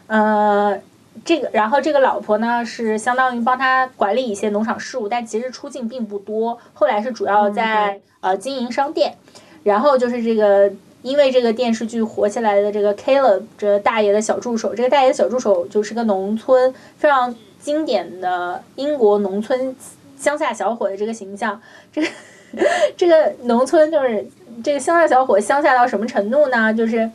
[0.08, 0.80] 呃，
[1.26, 6.58] 这个然后这个老婆呢是相当于帮他管理一些农场事务，但其实出镜并不多。
[6.74, 9.18] 后来是主要在呃经营商店，
[9.64, 10.72] 然后就是这个。
[11.02, 19.74] 因为这个电视剧火起来的这个 Caleb 这大爷的小助手，这个大爷的小助手就是个农村非常经典的英国农村
[20.18, 21.62] 乡下小伙的这个形象。
[21.94, 22.08] 这个
[22.98, 24.28] 这个农村就是
[24.62, 26.74] 这个乡下小伙，乡下到什么程度呢？
[26.74, 27.10] 就是，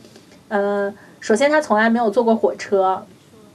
[0.49, 3.05] 呃，首先他从来没有坐过火车，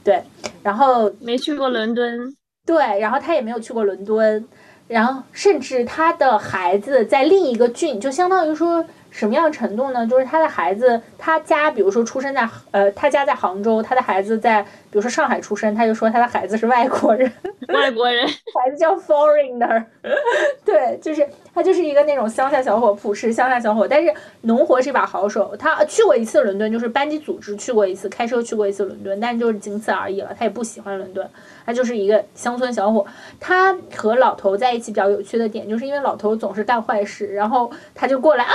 [0.04, 0.22] 对，
[0.62, 4.46] 然后没去过伦敦，对，然后他也没有去过伦敦，
[4.86, 8.84] 然后甚至他的孩子在另一个郡，就相当于说。
[9.10, 10.06] 什么样程度呢？
[10.06, 17.30] 就是他的孩子，他家比如说出生在呃，他家在杭州，他的孩子在比如说上海出生，他就说他的孩子是外国人，
[17.68, 19.84] 外国人， 孩子叫 foreigner，
[20.64, 25.54] 对，就是他就是一个那种乡下小伙，朴实乡下小伙，但是农活是一把好手。
[25.56, 30.34] 他去过一次伦敦，就是班级组织去过一次，开车去过一次伦敦，但就是仅此而已了。
[30.38, 31.28] 他也不喜欢伦敦，
[31.66, 33.04] 他就是一个乡村小伙。
[33.40, 38.54] 他和老头在一起比较有趣的点，就是因为老头总是干坏事，然后他就过来啊。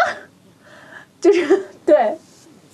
[1.25, 2.15] 就是对，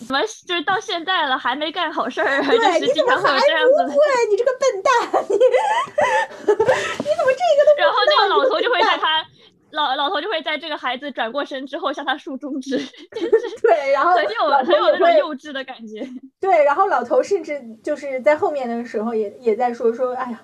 [0.06, 2.42] 怎么就是到现在了还没干好事儿？
[2.44, 3.96] 对，你怎么还不会？
[4.30, 4.92] 你这个笨蛋！
[5.30, 9.26] 你 你怎么这个都然后那个老头就会在他
[9.72, 12.78] 老老头就会会在这个孩子转过身之后向他竖中指，
[13.62, 14.30] 对，然后很有
[14.66, 16.08] 很有那种幼稚的感觉。
[16.40, 20.42] 对，然后老头甚至就是在后面的时候也也在说说，哎呀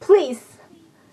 [0.00, 0.40] ，please，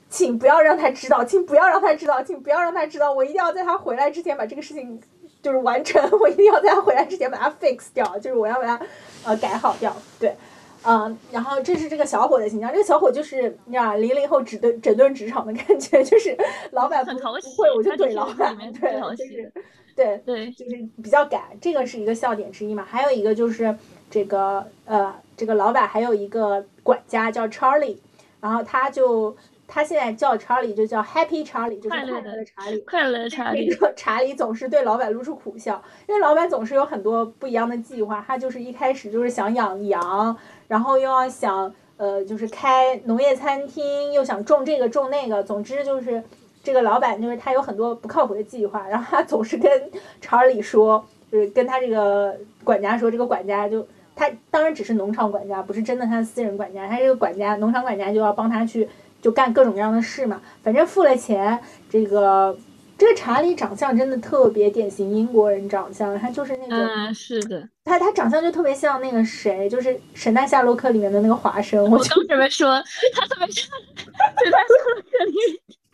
[0.10, 5.02] 请不要让他知道，请不要让他知道，请不要让他知道，我一定要在他回来之前把这个事情
[5.46, 8.82] 就是完成， 我一定要在他回来之前把它 fix 掉，就是我要把它
[9.24, 10.36] 呃改好掉，对。
[10.84, 16.36] 嗯，然后这是这个小伙的形象，这个小伙就是你知道，零零后整顿整顿职场的感觉， 就是
[16.72, 17.22] 老板不不
[17.58, 19.52] 会我就怼老板，对，就是
[19.96, 20.72] 对对，就是
[21.04, 22.84] 比较赶，这个是一个笑点之一嘛。
[22.84, 23.78] 还有一个就是
[24.10, 27.98] 这个呃，这个老板还有一个管家叫 Charlie，
[28.42, 29.38] 然后他就。
[29.68, 32.80] 他现在叫查理就叫 Happy 查理，就是快乐的查理。
[32.82, 33.70] 快乐的查理。
[33.96, 38.24] 查理总是对老板露出苦笑，因为老板总是有很多不一样的计划。
[38.28, 40.38] 他就是一开始就是想养羊，
[40.68, 45.44] 然后又要想呃，就是开农业餐厅，又想种这个种那个。
[45.44, 46.24] 总之就是
[46.64, 49.92] 这个老板就是他有很多不靠谱的计划，然后他总是跟
[50.22, 53.86] 查理说，就是跟他这个管家说，这个管家就
[54.16, 56.88] 他当然只是农场管家，不是真的他的私人管家。
[56.88, 58.88] 他这个管家，农场管家就要帮他去。
[59.26, 61.60] 就干各种各样的事嘛，反正付了钱，
[61.90, 62.56] 这个
[62.96, 71.84] 这个查理长相真的特别典型英国人长相，他就是那个，嗯，是的，他他长相就特别像那个谁，就是《神探夏洛克》里面的那个华生。
[71.90, 72.80] 我刚准备说
[73.16, 73.66] 他特别像
[74.04, 75.34] 《神探夏洛克》里，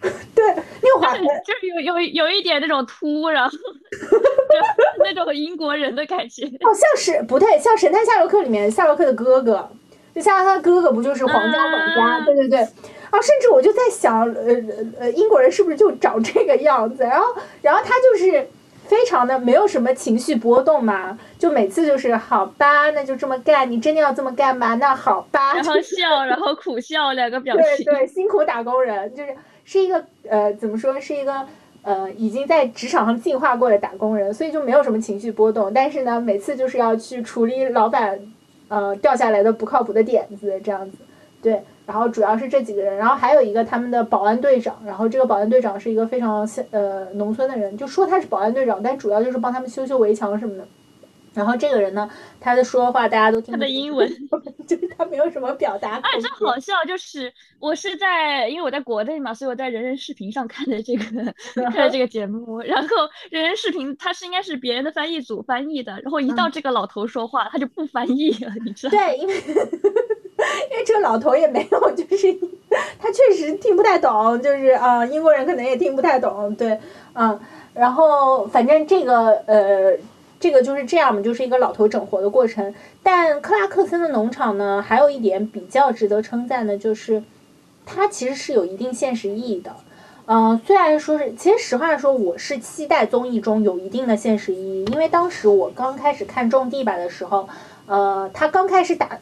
[0.35, 0.45] 对，
[0.81, 3.57] 那个华生就是有有有一点那种秃，然后
[4.99, 9.71] 那种英国人的感觉，好像是不对，像《神探夏洛克》里面夏洛克的哥哥，
[10.13, 12.25] 就像他哥哥不就是皇家管家？
[12.25, 12.67] 对对对。
[13.11, 14.55] 啊，甚至我就在想，呃
[14.99, 17.03] 呃，英国人是不是就长这个样子？
[17.03, 17.27] 然后，
[17.61, 18.47] 然后他就是
[18.87, 24.75] 非常的没有什么情绪波动嘛，就每次就是好吧，那就这么干，你真的要这么干吗？
[24.75, 27.85] 那好吧，然后笑，然后苦笑两个表情。
[27.85, 29.35] 对对，辛苦打工人，就是
[29.65, 31.45] 是一个呃，怎么说，是一个
[31.83, 35.73] 呃，已经在职场上进化过的打工人，所以就没有什么情绪波动。
[35.73, 38.17] 但是呢，每次就是要去处理老板
[38.69, 40.97] 呃掉下来的不靠谱的点子，这样子，
[41.41, 41.61] 对。
[41.91, 50.65] 然后主要是这几个人，然后还有一个他们的保安队长，然后这个保安队长是一个非常呃农村的人，就说他是保安队长，但主要就是帮他们修修围墙什么的。
[51.33, 53.51] 然后这个人呢，他的说话大家都听。
[53.51, 54.09] 他的英文
[54.67, 55.97] 就是他没有什么表达。
[55.97, 56.73] 哎，真好笑！
[56.87, 61.03] 就是我是在，因为我在国内嘛，所以我在人人视频上看的这个
[61.71, 62.61] 看的这个节目。
[62.61, 62.87] 然后
[63.29, 68.97] 人人视频他是应该是别人的翻译组翻译的，然后一到这个老头说话，他就不翻译了，你知道？
[68.97, 69.35] 对，因为。
[70.71, 72.33] 因为这个老头也没有，就是
[72.99, 76.79] 他确实听不太懂，就是啊，英国人可能也听不太懂，对，
[77.13, 77.39] 嗯，
[77.73, 79.97] 然后反正这个呃，
[80.39, 82.73] 这个就是这样嘛，就是一个老头整活的过程。
[83.03, 87.23] 但克拉克森的农场呢，还有一点比较值得称赞的，就是
[87.85, 89.75] 它其实是有一定现实意义的。
[90.27, 97.49] 嗯，虽然说是，其实实话说，我是期待综艺中有一定的现实意义，因为当时我刚开始看种地吧的时候，
[97.87, 99.19] 呃，他刚开始打。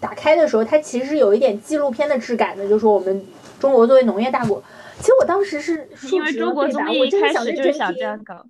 [0.00, 3.26] 打开的时候，它其实是有一点纪录片的质感的，就是说我们
[3.58, 4.62] 中国作为农业大国，
[4.98, 8.44] 其实我当时是因为中国综艺一开始就是想这样搞。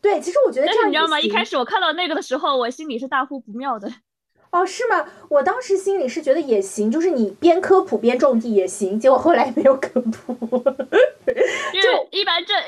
[0.00, 1.18] 对，其实我觉得这样你知道吗？
[1.18, 3.90] 一开始我看到那个的时候，我心里是大呼不妙的。
[4.50, 5.04] 哦，是吗？
[5.28, 9.00] 我当时心里是觉得也行，就是你边科普边种地也行。
[9.00, 10.62] 结果后来没有科普。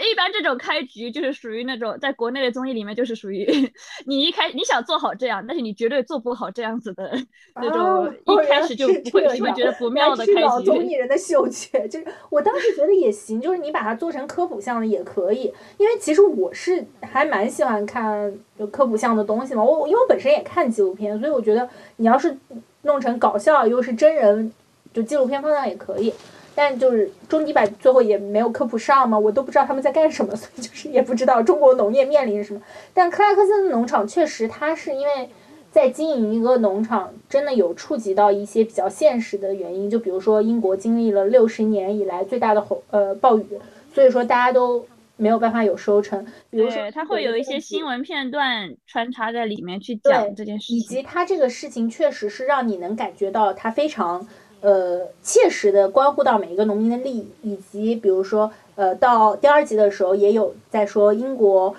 [0.07, 3.45] 就一般这种开局就是属于那种在国内的综艺里面就是属于
[4.07, 7.11] 你一开你想做好这样，但是你绝对做不好这样子的
[7.55, 8.95] 那种，一开始就会
[9.41, 10.41] 会觉得不妙的开局。
[10.41, 18.33] 老综艺人的嗅觉， 就是我当时觉得也行，就是你把它做成科普项的也可以，因为其实我是还蛮喜欢看
[18.71, 19.65] 科普项的东西嘛。
[19.65, 21.69] 我因为我本身也看纪录片，所以我觉得。
[21.99, 22.37] 你要是
[22.83, 24.53] 弄成搞笑又是真人，
[24.93, 26.13] 就纪录片方向也可以，
[26.57, 32.61] 但就是中底版最后也没有科普上嘛，我都不知道他们在干什么，所以就是也不知道中国农业面临着什么。
[32.93, 35.29] 但克拉克森的农场确实，它是因为
[35.71, 43.47] 在经营一个农场，真的有触及到一些比较现实的原因，就比如说英国经历了六十年以来最大的洪呃暴雨，
[43.95, 44.85] 所以说大家都。
[45.19, 54.29] 没有办法有收成，比如说他会有一些新闻片段穿插在里面去讲这件事情，以及他这个事情确实是让你能感觉到他非常
[54.67, 61.75] 呃切实的关乎到每一个农民的利益，以及比如说呃到第二集的时候也有在说英国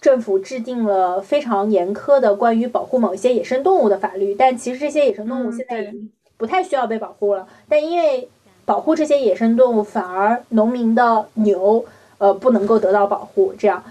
[0.00, 8.28] 政府制定了非常严苛的关于保护某一些野生动物的法律，但其实这些野生动物现在已经不太需要被保护了，但因为
[8.64, 11.84] 保护这些野生动物，反而农民的牛。
[12.18, 13.84] 呃，不能够得到保护，这样，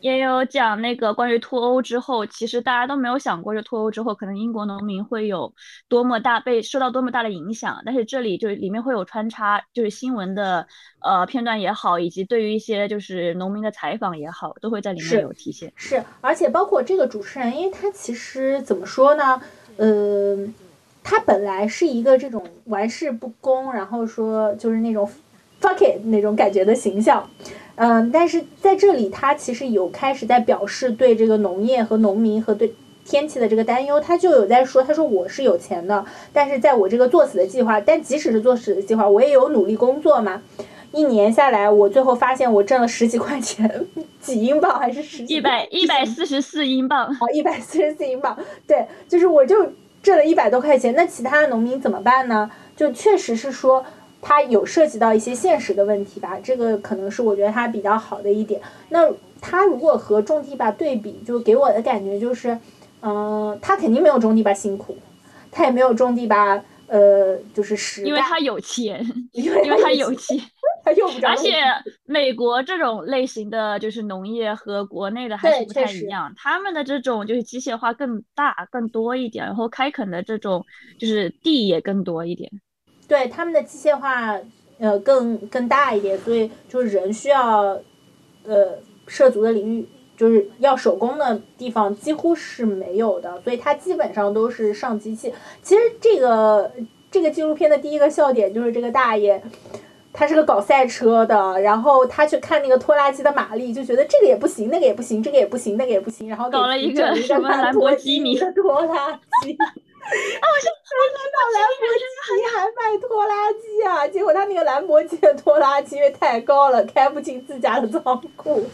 [0.00, 5.52] 也有讲那个关于脱欧之后，其实大家都没有想过，就脱欧之后可能英国农民会有
[5.88, 7.82] 多么大被受到多么大的影响。
[7.84, 10.66] 但是这里就是里面会有穿插，就是新闻的
[11.00, 15.72] 呃片段也好，以及对于一些就是农民的采访也好，都会在里面有体现。
[15.74, 19.40] 是，而且包括这个主持人，因为他其实怎么说呢？
[19.78, 20.54] 嗯，
[21.02, 25.08] 他本来是一个这种玩世不恭，然后说就是那种
[25.60, 27.28] fuck it 那种感觉的形象。
[27.80, 34.00] 嗯，但是在这里，他其实有开始在表示对这个农业和农民和对天气的这个担忧。
[34.00, 40.42] 他就有在说，他说我是有钱的，但是在我这个作死的计划，但即使是作死的计划，我也有努力工作嘛。
[40.90, 43.86] 一年下来，我最后发现我挣了十几块钱，
[44.20, 47.06] 几英镑还是十一百一百四十四英镑？
[47.20, 48.36] 哦，一百四十四英镑。
[48.66, 49.54] 对，就是我就
[50.02, 50.92] 挣了一百多块钱。
[50.96, 52.50] 那其他的农民怎么办呢？
[52.76, 53.86] 就确实是说。
[54.20, 58.60] 它有涉及到一些现实的问题吧，这个可能是我觉得它比较好的一点。
[58.90, 59.08] 那
[59.40, 62.58] 它如果和种地吧对比，就给我的感觉就是，
[63.00, 64.96] 嗯，它肯定没有种地吧辛苦，
[65.50, 68.02] 它也没有种地吧，呃，就是实。
[68.06, 69.00] 因为它有钱，
[69.32, 70.36] 因为它有钱，
[70.84, 71.28] 它用不着。
[71.28, 71.52] 而且
[72.04, 80.64] 美国这种类型的就是农业和国内的还是不太一样，他们的这种就是机械化更大更多一点，然后开垦的这种
[80.98, 82.50] 就是地也更多一点。
[83.08, 84.38] 对他们的机械化，
[84.78, 87.76] 呃，更更大一点，所以就是人需要，
[88.44, 95.32] 呃，涉足的领域就是要手工的地方几乎是没有的，所以它基本上都是上机器。
[95.62, 96.70] 其实这个
[97.10, 99.42] 这个纪录片的第一个笑点就是这个大爷，
[100.12, 109.56] 他是个搞赛车的，然后他去看那个拖拉机的马力，就觉得这个也不行，那个也不行，这个也不行，那个也不行，然后搞了一个什么兰博基尼的拖拉机。
[110.08, 110.66] 哦，是
[111.14, 112.04] 难道兰博基
[112.34, 114.08] 尼还卖拖拉机啊？
[114.08, 118.02] 结果他那个兰博基尼的拖拉机因为太高了，开不进自家的仓
[118.34, 118.64] 库，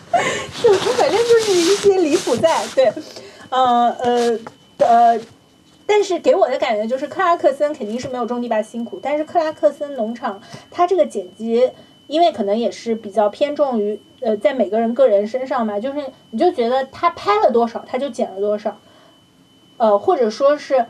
[0.62, 2.64] 就反正就是一些离谱在。
[2.74, 2.92] 对，
[3.50, 4.38] 呃呃
[4.78, 5.20] 呃，
[5.86, 11.70] 但是给我的感觉就是克拉克森肯定是没有种地吧辛苦，但是克拉克森农场它这个剪辑，
[12.06, 15.98] 因为可能也是比较偏重于呃在每个人个人身上嘛，就是
[16.30, 18.78] 你就觉得他拍了多少他就剪了多少，
[19.78, 20.86] 呃或者说是。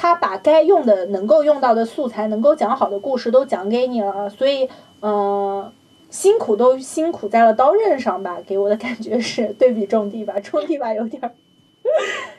[0.00, 4.68] 他把该用的、能够用到的素材、能够讲好的故事都讲给你了，所以，
[5.02, 5.72] 嗯，
[6.08, 8.38] 辛苦都辛苦在了刀刃上吧。
[8.46, 11.32] 给我的感觉是，对比种地吧，种地吧有点儿，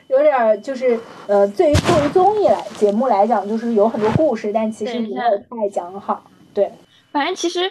[0.08, 6.24] 有点儿就是，呃，对于作为综艺来节目来讲，就是有很多故事，但其实没有太讲好。
[6.54, 6.72] 对，
[7.12, 7.70] 反正其实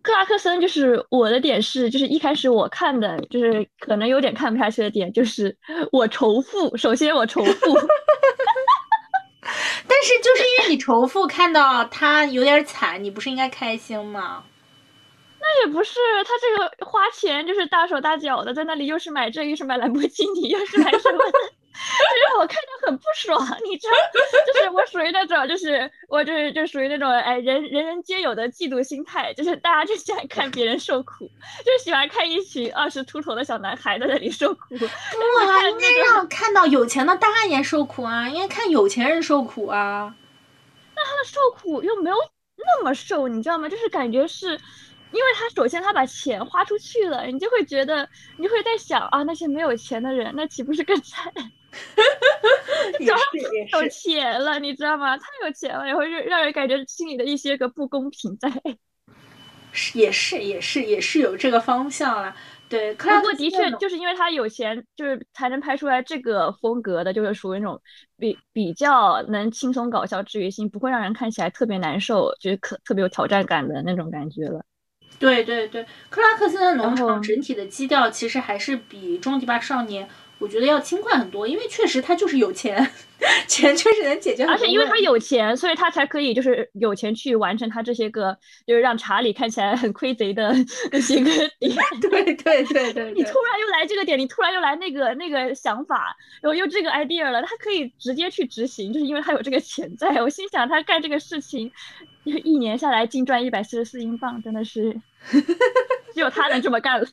[0.00, 5.54] 克拉克森就是我的点是，就是一开始我看的，就是可能有点看不下去的点，就是
[5.92, 6.74] 我仇富。
[6.74, 7.76] 首先我仇富。
[9.88, 14.44] 但是就是因为你仇富，看到他有点惨，你不是应该开心吗？
[15.40, 21.24] 那也不是，他这个花钱就是大手大脚的，在那里又是买这，又是买兰博基尼，又是买什么？
[21.76, 23.94] 就是我看着很不爽， 你知道，
[24.46, 31.30] 就是我属于那种，就是我就是就属于那种，哎，人人人皆有的嫉妒心态，就是大家就喜欢看别人受苦，
[31.64, 34.60] 就喜欢看一群二十出头的小男孩在那里受苦。
[34.78, 40.14] 不啊，应该让看到有钱的大爷受苦啊，应该看有钱人受苦啊。
[40.94, 42.16] 那他的受苦又没有
[42.56, 43.68] 那么受，你知道吗？
[43.68, 44.58] 就是感觉是。
[45.12, 48.06] 因为他首先他把钱花出去了，你就会觉得，
[48.38, 51.32] 你会在想啊，那些没有钱的人，那岂不是更惨？
[53.00, 53.12] 也是
[53.72, 55.16] 有钱了，你知道吗？
[55.16, 58.50] 太有钱了，也会让人感觉心里的一些个不公平在。
[59.72, 62.34] 是，也是，也是，也是有这个方向了。
[62.68, 67.80] 对，不过的确就是因为他有钱，就是才能拍出来这个风格的，就是属于那种
[68.18, 74.64] 比比较能轻松搞笑、治愈性，不会让人看起来特别难受，就是可特别有挑战感的那种感觉了。
[75.18, 80.06] 对对对，克拉克森的农场整体的基调其实还是比《终极吧少年》。
[80.38, 82.86] 我觉得要轻快很多，因为确实他就是有钱，
[83.48, 84.44] 钱确实能解决。
[84.44, 90.54] 而且因为他有钱，所以他才可以就是有钱去完成他这些个，就是让查理看起来很亏贼的
[90.92, 91.74] 那些个 点。
[92.02, 93.12] 对对对对。
[93.14, 100.20] 你突然又来这个点，你突然又来那个那个想法，然后又这个 idea 了，他可以直接去执行，就是因为他有这个钱在。
[100.20, 101.72] 我心想他干这个事情，
[102.24, 104.94] 一年下来净赚一百四十四英镑，真的是
[106.12, 107.06] 只有他能这么干了。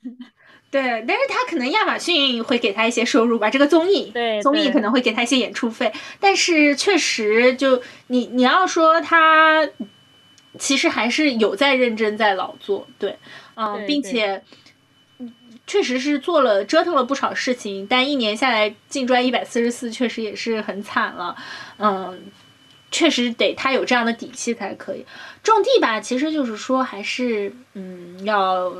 [0.73, 5.93] 对，但是他可能亚马逊会给他一些收入吧，这个综艺，对，综艺可能会给他一些演出费。
[6.19, 9.69] 但是确实，就你你要说他，
[10.57, 13.15] 其实还是有在认真在劳作，对，
[13.53, 14.41] 嗯，并且
[15.67, 21.35] 确实是做了折腾了不少事情，但一年下来净赚一百四十四，确实也是很惨了，
[21.77, 22.19] 嗯，
[22.89, 25.05] 确实得他有这样的底气才可以
[25.43, 25.99] 种地吧。
[25.99, 28.73] 其实就是说，还是嗯，要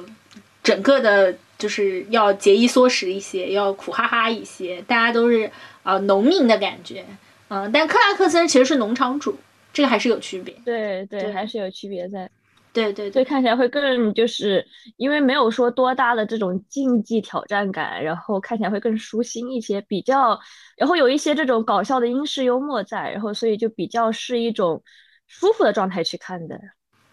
[0.64, 1.38] 整个的。
[1.64, 5.49] 就是要节衣缩食一些，要苦哈哈一些，大家都是
[5.82, 7.05] 啊农民的感觉，
[7.47, 9.34] 嗯，但克拉克森其实是农场主，
[9.72, 10.53] 这个还是有区别。
[10.66, 12.30] 对对，还是有区别在。
[12.74, 20.38] 对对对，看起来会更就是因为没有说多大的这种竞技挑战感，然后看起来会更舒心一些，比较，
[20.76, 24.84] 然后有一些这种搞笑的英式幽默在，然后所以就比较是一种
[25.28, 26.59] 舒服的状态去看的。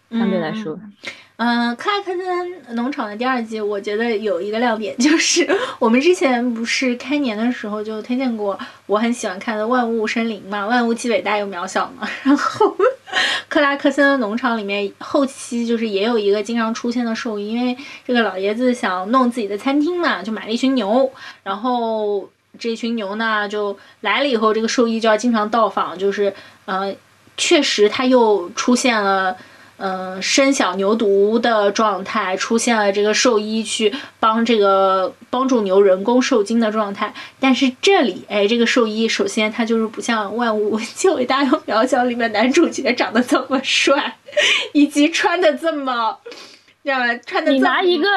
[0.09, 0.93] 相对来说，嗯，
[1.43, 5.47] 嗯克拉克森农场的第二季，我觉得有一个亮点，就是
[5.79, 12.07] 我们之前不是开年的时候就推荐过我很喜欢看的《万物生灵》嘛，万物既伟大又渺小嘛。
[12.21, 12.77] 然后
[13.49, 17.75] 克拉克森农场里面后期就是也有一个经常出现的兽医，因为
[18.05, 21.11] 这个老爷子想弄自己的餐厅嘛，就买了一群牛，
[21.41, 22.29] 然后
[22.59, 26.31] 这群牛呢就来了以后，这个兽医就要经常到访，就是
[26.65, 26.93] 呃，
[27.35, 29.35] 确实他又出现了。
[29.83, 37.11] 嗯，生小牛犊的状态出现了，这个兽医去帮这个帮助牛人工受精的状态。
[37.39, 44.15] 但是这里，哎，这个兽医首先他就是不像《万物 皆伟大又渺小》里面男主角长得这么帅，
[44.73, 46.15] 以及穿的这么，
[46.83, 47.15] 知道吧？
[47.25, 48.07] 穿的你拿一个。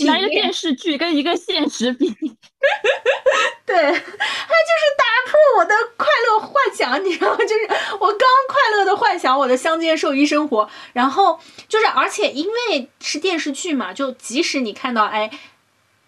[0.00, 2.08] 拿一个电视剧跟一个现实比，
[3.64, 7.36] 对，他就是打破我的快乐幻想，你知道吗？
[7.38, 7.68] 就是
[8.00, 11.38] 我刚快乐的幻想我的乡间兽医生活，然后
[11.68, 15.30] 就是，而且因为是电视剧嘛，就即使你看到哎，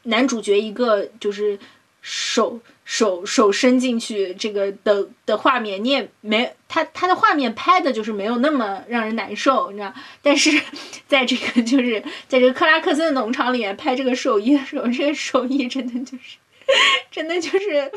[0.05, 1.59] 男主角一个就是
[2.01, 2.61] 手。
[2.87, 9.93] 手手伸进去，这个的的画面你也没他他的画面拍的就是没有那么让人难受，你知道？
[10.22, 10.51] 但是
[11.09, 16.39] 在这个就是在这个克拉克森农场里面拍这个兽医的时候，这个兽医真的就是
[17.11, 17.91] 真的就是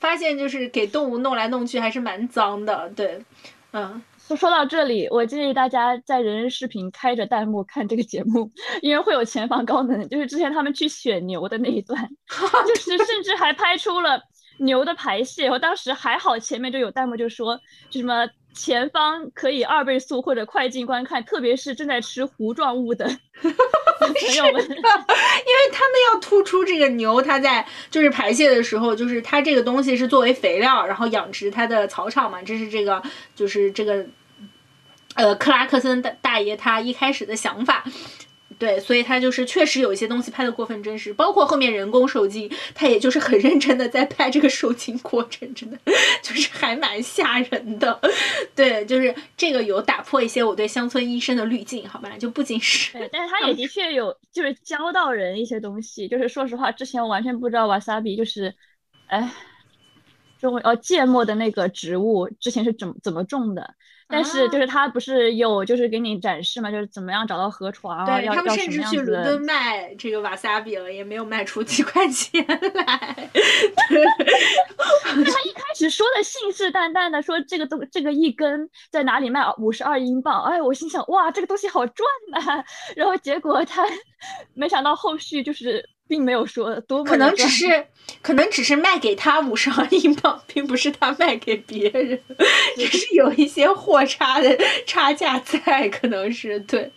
[0.00, 3.24] 发现就是给动物弄来弄去还是蛮脏的，对，
[3.72, 4.02] 嗯。
[4.36, 12.08] 说到这里，我建议大家在人人视频开着弹幕看这个节目，因为会有前方高能，就是之前他们去选牛的那一段，
[12.66, 14.18] 就是甚至还拍出了。
[14.58, 23.04] 牛的排泄，我当时还好，前面就有弹幕就说，就什么前方可以二倍速或者快进观看，特别是正在吃糊状物的
[23.40, 24.76] 朋友们，因为
[25.72, 33.02] 他们要突出这个牛，它在就是排泄的时候，就是它这个东西是作为肥料，然后养殖它的草场嘛，这是这个
[33.34, 34.06] 就是这个，
[35.14, 37.84] 呃，克拉克森大大爷他一开始的想法。
[38.62, 45.76] 对，所以他就是确实有一些东西拍的过分真实，包括后面人工受精，他也就是很认真的在拍这个受精过程，真的
[46.22, 48.00] 就是还蛮吓人的。
[48.54, 52.16] 对，就是这个有打破一些我对乡村医生的滤镜，好吧？
[52.16, 58.54] 就不仅是，但是他也的确有就是教到人一些东西，就是说实话，之前我完全不知道瓦萨比就是，
[59.08, 59.28] 哎，
[60.42, 63.74] 中呃芥末的那个植物之前是怎么怎么种的。
[64.08, 73.30] 但是就是他不是有就是给你展示嘛，就是怎么样找到河床，对他们甚至去伦敦卖这个瓦萨比了，也没有卖出几块钱来。
[75.14, 82.62] 他一开始说的信誓旦旦的说这个东这个一根在哪里卖五十二英镑，哎，我心想哇这个东西好赚呐，
[82.94, 83.82] 然后结果他
[84.52, 85.88] 没想到后续就是。
[86.12, 87.86] 并没有说多， 可能只是
[88.20, 92.20] 可能只是卖给他五十万英镑，并不是他卖给别人，
[92.76, 96.90] 只是有一些货差的差价在，可能是对。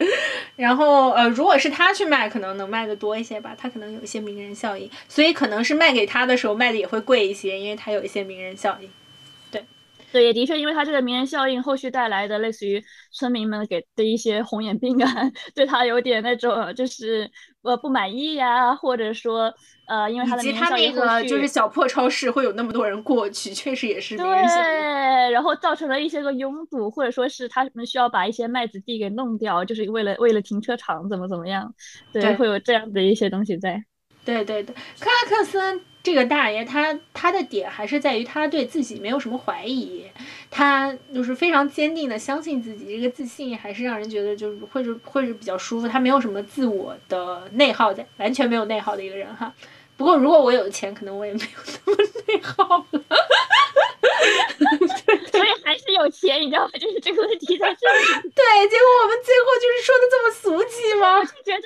[0.58, 8.90] 然后呃，如果是他去卖，可能能卖的多一些吧，他可能有一些名人效应，所以可能是卖给他的时候卖的也会贵一些，因为他有一些名人效应。
[10.12, 12.82] 对，也的确，因为他这个名人效应，后续带来的类似于
[13.12, 15.12] 村民们给的一些红眼病啊，
[15.54, 17.30] 对他有点那种就是
[17.64, 19.54] 呃不满意呀，或者说
[19.88, 24.26] 呃，因为他的名人效应，那个就是小破超市会有那么多人过去，确实也是对，
[25.32, 31.74] 然后造成了一些个拥堵，或者说是他们需要把一些麦子地给弄掉，就是为了为了停车场怎么怎么样，
[32.14, 33.84] 对，会有这样的一些东西在。
[34.24, 40.06] 对对对，克拉克森这个大爷，他他的点还是在于他对自己没有什么怀疑，
[40.52, 49.52] 他就是非常坚定的相信自己，这个自信还是让人觉得就是会是会是比较舒服，他没有什么自我的内耗在，完全没有内耗的一个人哈。
[49.98, 51.48] 不过如果我有钱，可能我也没有
[51.88, 53.02] 那么内耗了。
[55.32, 56.72] 所以还是有钱，你知道吗？
[56.80, 58.30] 就是这个问题在这里。
[58.36, 61.18] 对，结果我们最后就是说的这么俗气吗？
[61.18, 61.64] 我就觉得。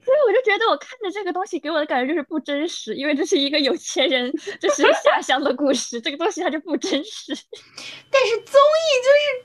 [0.04, 7.34] 所以我就觉得我看着这个东西给我的感觉就是不真实，因为这是一个有钱人就是下乡的故事，这个东西它就不真实。
[8.10, 9.44] 但是综艺就是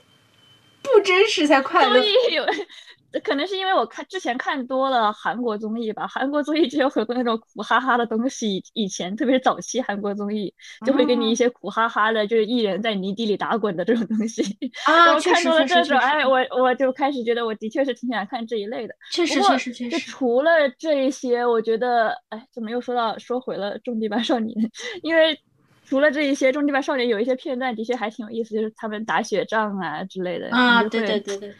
[0.82, 2.00] 不真实才快乐。
[2.00, 2.44] 综艺有，
[3.22, 8.62] 可能是因为我看之前看多了韩国综艺吧，韩国综艺就有很多那种苦哈哈的东西。
[8.72, 10.52] 以前特别是早期韩国综艺，
[10.84, 14.42] 就会给你一些苦哈哈的，就是艺人在泥地里打滚的这种东西。
[14.86, 18.94] 啊，我看多了这种，哎，我我就开始觉得我的确是挺想看这一类的。
[19.12, 19.98] 确实，确实，确实。
[20.10, 24.54] 除了这一些，我觉得，哎，怎么又说到说回了《种地吧少年》？
[25.02, 25.38] 因为
[25.84, 30.48] 除了这一些，《种地吧少年》有一些片段的确还挺有意思，就是他们打雪仗啊之类的。
[30.50, 31.54] 啊，对对对对。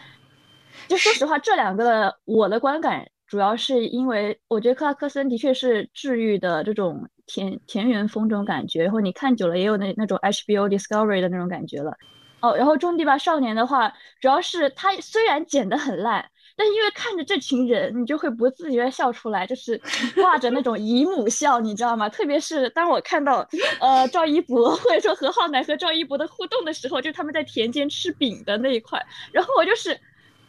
[0.88, 11.92] 就说实话，这两个的我的观感主要是因为我觉得克拉克森的确是治愈的这种田田园风这种感觉，然后你看久了也有那那种 HBO Discovery 的那种感觉了。
[12.40, 16.24] 哦，然后《种地吧少年》的话，主要是他虽然剪得很烂，
[16.54, 19.80] 但是因为看着这群人，你就会不自觉笑出来，就是
[20.14, 22.08] 挂着那种姨母笑，你知道吗？
[22.08, 23.44] 特别是当我看到
[23.80, 29.98] 呃赵一博或者说何浩南和赵一博的互动的时候，就他们在田间吃饼的那一块，然后我就是。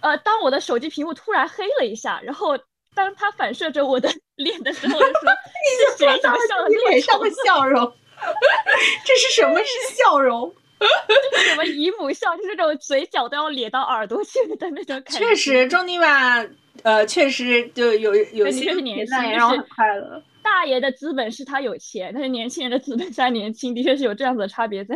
[0.02, 2.58] 呃，当我的手机屏幕突然黑了一下，然后
[2.96, 5.22] 当它反射着我的 脸的时候，我就说：
[5.66, 6.20] “你是谁？
[6.22, 7.92] 怎么笑的脸上的笑容？
[9.06, 9.60] 这是什么？
[9.60, 10.54] 是笑容？
[11.50, 12.36] 什么姨母笑？
[12.38, 16.46] 就是那种嘴角都要咧到耳朵去的那种感觉。”确实，中尼吧，
[16.84, 20.22] 呃，确实就有有些年轻，然后很快乐。
[20.44, 24.96] 大爷的资本是他有钱，但是年轻人的资本是他年轻，的确是有这样子的差别在。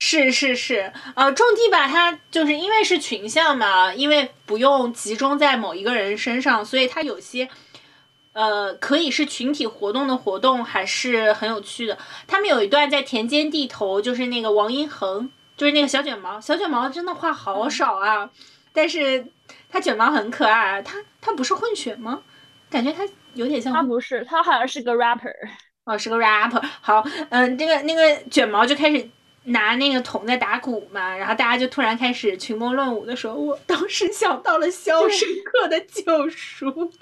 [0.00, 7.48] 是是是，呃，种地吧，它就是因为是群像嘛，因为不用集中在某一个人身上，所以它有些，
[8.32, 11.98] 呃，可以是群体活动的活动，还是很有趣的。
[12.28, 18.30] 他们有一段在田间地头，就是那个王一恒，就是那个小卷毛，小卷毛真的话好少啊，
[18.72, 19.26] 但是
[19.68, 20.80] 他卷毛很可爱。
[20.80, 22.22] 他他不是混血吗？
[22.70, 23.02] 感觉他
[23.34, 23.72] 有点像。
[23.74, 25.34] 他不是，他好像是个 rapper。
[25.84, 26.62] 哦，是个 rapper。
[26.80, 29.10] 好，嗯，这个那个卷毛就开始。
[29.48, 36.92] 拿那个桶在打鼓嘛，然后大家就突然开始群魔乱舞的时候，我当时想到了《肖申克的救赎》，《肖申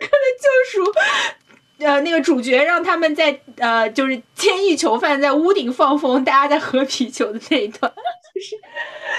[0.00, 0.92] 克的救赎》，
[1.78, 7.92] 呃，那个主角让他们在呃，就是千亿囚犯在屋顶放风，大家在喝啤酒的那一段，
[8.34, 8.56] 就是，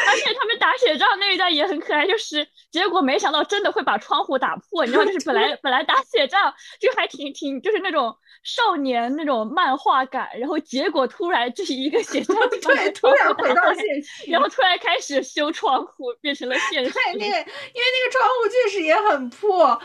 [0.07, 8.15] 而且他们打雪仗那一段也很可爱，就是结果没想到真的会把窗户打破，你知道，就是本来 本来打雪仗就还挺挺，就是那种。
[8.45, 16.91] 少年那种漫画感，然后结果突然这是一个写照， 对，突然回到现实，然后突然开始修窗户，变成了现实。
[16.91, 19.81] 对，那个因为那个窗户确实也很破，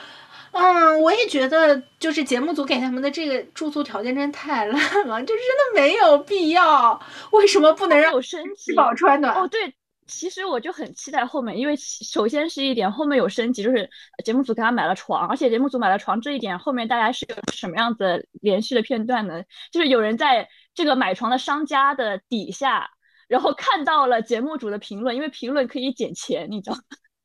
[0.52, 7.00] 嗯，我也觉得就是节目组给他们的这个住宿条件真的太烂了，就是真的没有必要，
[7.32, 8.38] 为什么不能让吃
[8.76, 9.34] 饱穿暖？
[9.34, 9.74] 哦，对。
[10.10, 13.88] 其实我就很期待后面，因为首先是一点后面有升级，就是
[14.24, 19.42] 节目组给他买了床，而且节目组买了床这一点后面大家是有什么样子连续的片段呢？
[19.72, 22.90] 就是有人在这个买床的商家的底下，
[23.28, 26.82] 然后看到了节目组的评论，因为评论可以减钱，你知道吗？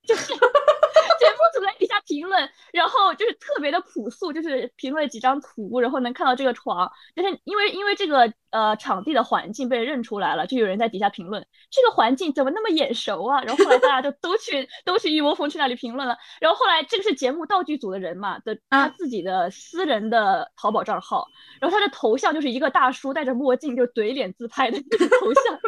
[0.07, 0.33] 就是。
[1.25, 13.41] 节目组在底下评论，然后就是特别的朴素，就是评论几张图，然后能看到这个床，但是因为因为这个呃场地的环境被认出来了，就有人在底下评论这个环境怎么那么眼熟啊？
[13.41, 21.25] 然后后来大家就都去都去一窝蜂去那里评论了，然后后来这个是节目道具组的人嘛的他自己的私人的淘宝账号，
[21.59, 25.59] 然后他的头像就是一个大叔戴着墨镜就怼脸自拍的那个头像，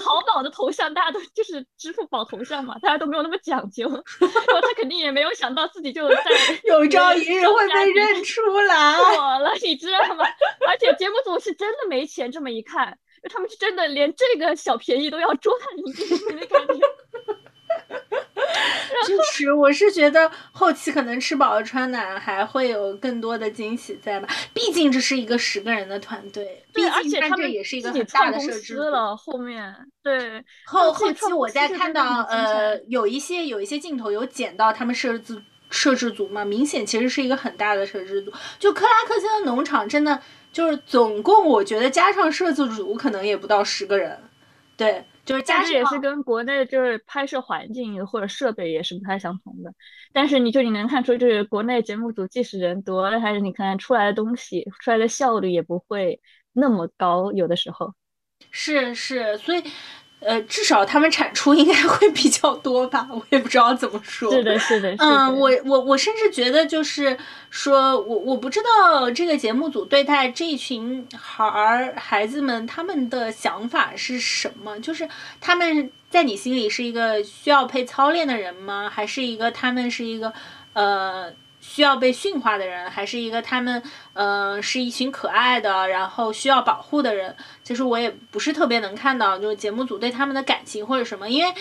[0.00, 3.86] 淘宝的头像大家都就是支付宝头像嘛，大家都没有那么讲究，
[4.20, 5.02] 然后他肯定。
[5.02, 6.16] 也没有想到自己就在
[6.62, 10.24] 有朝一日会被认出来 我了，你知道吗？
[10.68, 12.96] 而且节目组是真的没钱，这么一看，
[13.28, 16.08] 他们是真的连这个小便宜都要赚一笔
[16.38, 16.74] 的感觉。
[19.06, 24.28] 就是，我是觉得后期可能吃饱了穿暖，还会有更多的惊喜在吧？
[24.52, 29.16] 毕竟这是一个十个人的团队，对，而且他们也是一个很大的设置了。
[29.16, 38.32] 后面对后后期我在看到呃有一些有一些镜头有剪到他们设置摄制组嘛，明显其实是一个很大的摄制组。
[38.58, 40.20] 就克拉克森的农场真的
[40.52, 44.18] 就是总共我觉得加上摄制组可能也不到十个人，
[44.76, 45.04] 对。
[45.24, 49.72] 就是加之也是跟国内就是拍摄环境或者设备也是不太相同的，
[50.12, 56.20] 但是你就你能看出，就是国内节目组即使人多，还是你看出来的东西出来的效率也不会
[56.52, 57.94] 那么高，有的时候。
[58.50, 59.62] 是是，所以。
[60.24, 64.30] 呃，至少他们产出应该会比较多吧，我也不知道怎么说。
[64.32, 64.94] 是的，是的。
[64.98, 67.16] 嗯，我我我甚至觉得就是
[67.50, 74.78] 说，我我不知道这个节目组对待这一群孩儿孩子们他们的想法是什么？
[74.80, 75.08] 就是
[75.40, 78.88] 他们在你心里是一个需要被操练的人吗？
[78.88, 80.32] 还是一个他们是一个
[80.72, 81.32] 呃？
[81.62, 83.82] 需要被驯化的人，还是一个他们，
[84.12, 87.34] 嗯，是一群可爱的，然后需要保护的人。
[87.62, 91.54] 其实我也不是特别能看到，就是节目组对他们的感情或者什么，因为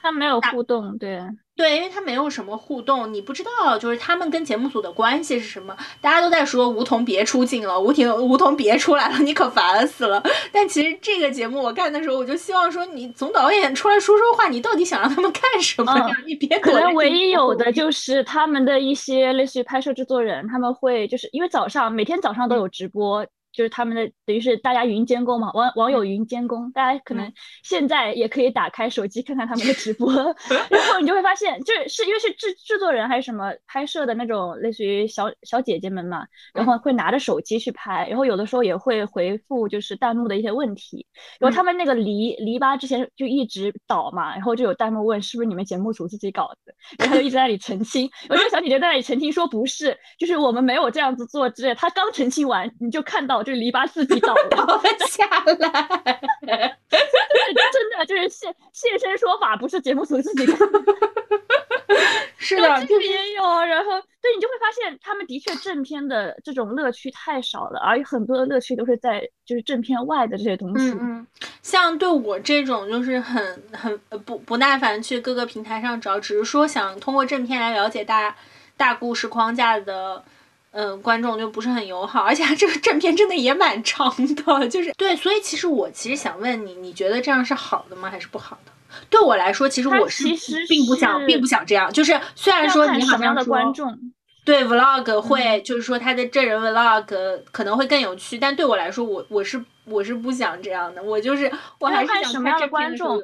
[0.00, 1.20] 他没有互动，对，
[1.56, 5.74] 对，因为他没有什么互动，你不知道就是他们跟节目组的关系是什么。
[6.02, 10.22] 大家都在说吴彤别出镜了，吴婷吴彤别出来了，你可烦死了。
[10.52, 16.14] 但其实这个节目我看的时候，我就希望说你总导演出来说说话，你到底想让他们干什么呀？
[16.26, 23.26] 你别可能唯一有的就是他们的一些类似于拍摄制作人，他们会就是因为早上每天早上都有直播。
[23.56, 27.32] 就是他们的等于是大家云监工嘛，网网友云监工，大家可能
[27.62, 30.12] 现在也可以打开手机看看他们的直播，
[30.68, 41.06] 然后你就会发现，就是是因为是制制作人还是什么拍摄的那种类似于小小姐姐们嘛，然后会拿着手机去拍，然后有的时候也会回复就是弹幕的一些问题，
[41.40, 53.45] 然后他们那个篱篱笆之前就一直倒嘛，然后就有弹幕问是不是你们节目组自己搞的，然后他就一直在那里澄清，有这个小姐姐在那里澄清说不是，就是我们没有这样子做之类，她刚澄清完你就看到。
[53.46, 55.24] 就篱笆自己倒 倒下
[55.60, 56.18] 来，
[56.90, 60.58] 真的就是现现身说法，不是节目组自己干。
[62.38, 63.42] 是的，这个也有。
[63.64, 63.90] 然后，
[64.20, 70.90] 对你就会发现，他们的确正片的这种乐趣太少了，而很多的乐趣都是在就是正片外的这些东西。
[70.90, 71.26] 嗯嗯，
[71.62, 78.36] 像对我这种就是很很不不耐烦去各个平台上找，只是说想通过正片来了解大
[78.76, 80.24] 大故事框架的。
[80.76, 84.14] 嗯，观众就不是很友好，而且这个正片真的也蛮长
[84.60, 88.72] 的， 就是对，所以其实我其实想问你，你觉得这样是好的吗，还是不好的？
[89.08, 90.24] 对我来说，其实我是
[90.68, 91.90] 并不想，并不想这样。
[91.90, 93.58] 就是虽然说你好像说
[94.44, 101.50] 对 vlog 会，就是说他的真人 vlog 可能会更有趣，但对我来说，我我是我是不想这样的，我就是
[101.80, 103.18] 我还是想什么样的观众。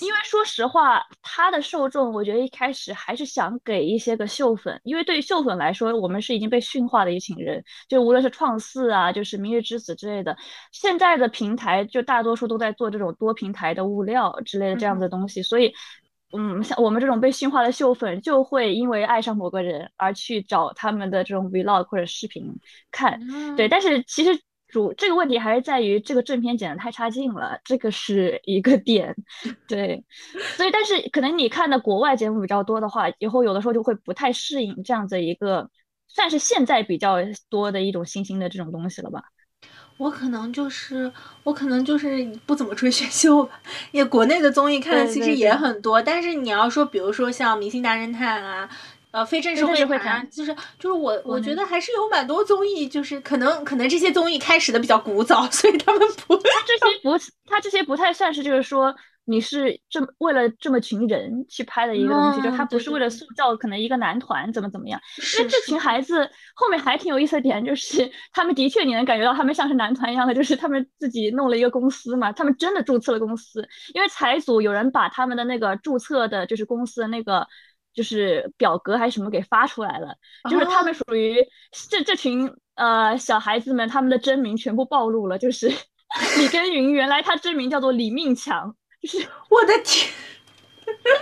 [0.00, 10.36] 因为说实话，他的受众，我觉得一开始还是想给一些个秀粉，因为对于秀粉来说，我们是已经被驯化的一群人，就无论是创四啊，就是明日之子之类的，
[10.70, 15.72] 现在的平台就大多数都在做这种多平台的物料之类的这样的东西，所以，
[16.32, 22.44] 嗯，像我们这种被驯化的秀粉，就会因为爱上某个人而去找他们的这种 vlog 或者视频
[22.92, 23.20] 看，
[23.56, 24.40] 对，但是其实。
[24.68, 29.14] 主这个问题还是在于这个正片剪的太差劲了，这个是一个点，
[29.68, 30.04] 对，
[30.56, 35.70] 所以但是可能你看的国外节目比较多的话，以后有的时候就会不太适应这样子一个，
[36.08, 39.22] 算是现在比较多的一种新兴的这种东西了吧。
[39.98, 41.10] 我可能就是
[41.42, 43.60] 我可能就是不怎么追选秀吧，
[43.92, 48.68] 也国内的综艺看的其实也很多，但是你要说比如说像《明星大侦探》啊。
[49.16, 58.94] 呃，非正式会谈，就是就是我我觉得还是有蛮多综艺，就是可能可能这些综艺开始的比较古早， 所以他们不，他这些不， 他这些不太算是，就是说
[59.24, 65.00] 你是这么为了这么群人去拍的一个东西，就他不是为了塑造可能一个男团怎么怎么样，
[65.38, 77.48] 因为这群孩子后面还挺有意思的点，就是他们的确你能感觉到他们像是男团一样的，就是他们自己弄了一个公司嘛，他们真的注册了公司，因为财组有人把他们的那个注册的就是公司的那个。
[77.96, 80.14] 就是表格还是什么给发出来了，
[80.50, 81.42] 就是他们属于
[81.90, 85.66] 这这群呃小孩子们，他们的真名全部暴露了，就是
[86.36, 90.12] 李根云，原来他真名叫做李命强，就是 我的天，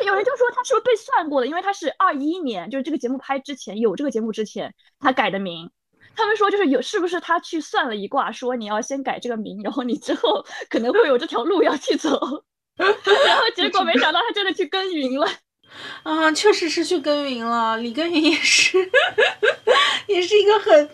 [0.05, 5.71] 有人就说他是不是被算过的，因为他是二一年，就是这个节目拍之前有这个节目之前他改的名，
[6.17, 12.11] 他们说就是有是不是他去算了一卦，说你要先改这个名，然后你之后可能会有这条路要去走，
[12.77, 15.29] 然后结果没想到他真的去耕耘了。
[16.03, 17.77] 啊，确实是去耕耘了。
[17.79, 18.79] 李耕耘也是，
[20.07, 20.91] 也是一个很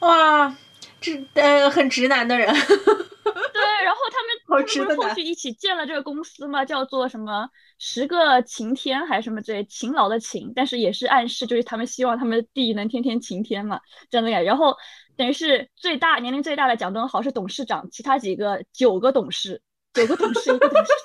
[0.00, 0.56] 哇
[1.00, 2.46] 直呃很直男的人。
[2.54, 7.48] 对，然后他们好直的后续一起建了这个公司嘛，叫做什么
[7.78, 14.46] 十个晴天还是什么之类，勤劳的勤，但是也是暗示就是他们希望他们的地能天天晴天嘛，这样的感觉。
[14.46, 14.76] 然后
[15.16, 19.60] 等于是最大年龄最大的蒋敦豪是董事长，其他几个九个董事，
[19.94, 20.96] 九个董事一个董事长。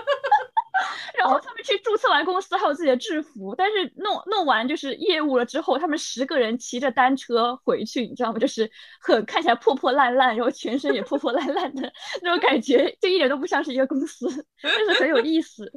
[1.20, 8.38] 然后他们去注册完公司，还有自己的制服，但是弄弄完就是业务了之后，他们十个人骑着单车回去，你知道吗？
[8.38, 11.92] 就是很看起来破破烂烂，然后全身也破破烂烂的
[12.22, 14.28] 那种感觉，就一点都不像是一个公司，
[14.62, 15.70] 但是很有意思。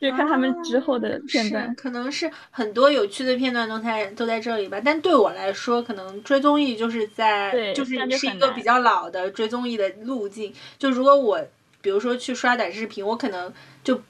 [0.00, 4.80] 就看他们之后的片段，可能是很多有趣的片段都在都在这里吧。
[4.82, 10.54] 但对我来说，可能追综艺就是在就是是一个比较老的追综艺的路径。
[10.78, 11.44] 就如果我
[11.82, 13.52] 比如说去刷短视频，我可能
[13.82, 14.00] 就。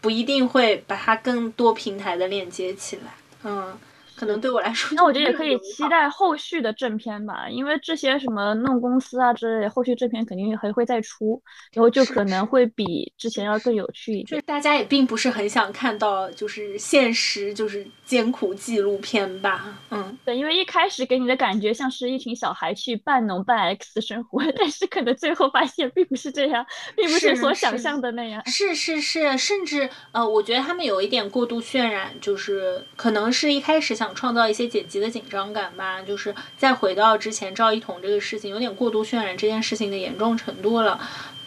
[0.00, 3.76] 不一定会把它更多平台的链接起来，嗯，
[4.20, 11.42] 可能对我来说，那我觉得也可以期待后续的正片吧，因为这些什么弄公司啊之类的，后续正片肯定还会再出，
[11.72, 14.26] 然后就可能会比之前要更有趣一点。
[14.26, 28.44] 就是大家也并不是很想看到就是现实就是艰苦纪录片吧，嗯，对，因为一开始给你的感觉像是一群小孩去半农半 X 生活，但是可能最后发现并不是这样，并不是所想象的那样。
[28.44, 41.00] 是是是，甚至呃，我觉得他们有一点过度渲染，就是可能是一开始想创造一些剪辑的紧张感吧，就是再回到之前赵一彤这个事情，有点过度渲染这件事情的严重程度了。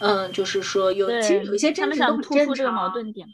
[0.04, 2.92] 嗯，就是说有其实有一些争执都很正常，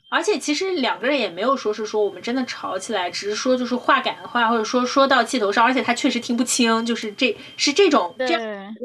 [0.09, 8.41] 而且其实两个人也没有说是说我们真的吵起来，只是说就是话赶话，或者说说到气头上，而且他确实听不清，就是这是这种这样。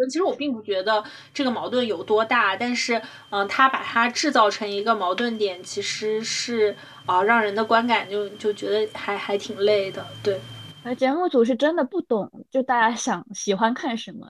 [0.10, 6.76] 其实我并不觉得这个矛盾有多大，但是嗯，他把它制造成一个矛盾点，其实是
[7.06, 10.40] 啊，让人的观感就就觉得还还挺累的，对。
[10.94, 14.30] 节目组是真的不懂，就大家想喜欢看什么，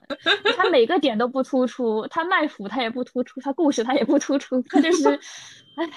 [0.56, 5.08] 他每个点都不突出，他卖腐他也不突出，他故事他也不突出，他就是，
[5.76, 5.90] 唉，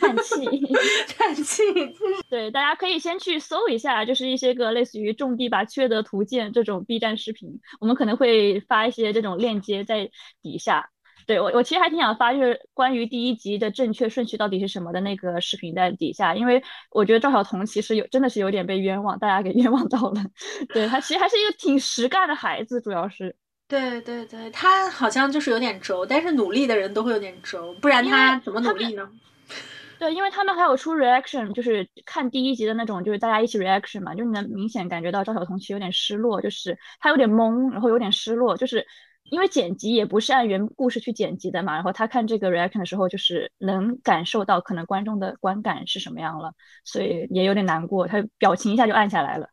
[0.00, 0.44] 叹气，
[1.16, 1.62] 叹气。
[2.28, 10.10] 对，大家可以先去搜一下，就是一些个类似于种地吧缺德图鉴这种 B 站视频，我们可能会发一些这种链接在
[10.42, 10.90] 底下。
[11.26, 20.24] 对我，我其实还挺想发，就是关于第一集的正确顺序到底是什么的那个视频在底下，因为我觉得赵小彤其实有真的是有点被冤枉，大家给 冤枉到了。
[20.72, 23.34] 对他其实还是一个挺实干的孩子，主要是。
[23.66, 29.10] 对对对，他好像就是有点轴，但是努力的人都会有点轴，不然他怎么努力呢？
[29.98, 38.86] 对，因为他们还有出 reaction，就是看第一集的那种，就是大家一起 reaction 嘛，就能明显感觉到赵小彤其实有点失落，就是他有点懵，然后有点失落，就是。
[39.30, 46.52] 因为剪辑也不是按原故事去剪辑的嘛，然后他看这个 reaction 的时候，就是能感受到可能观众的观感是什么样了，
[46.84, 49.48] 所以也有点难过，他表情一下就暗下来了。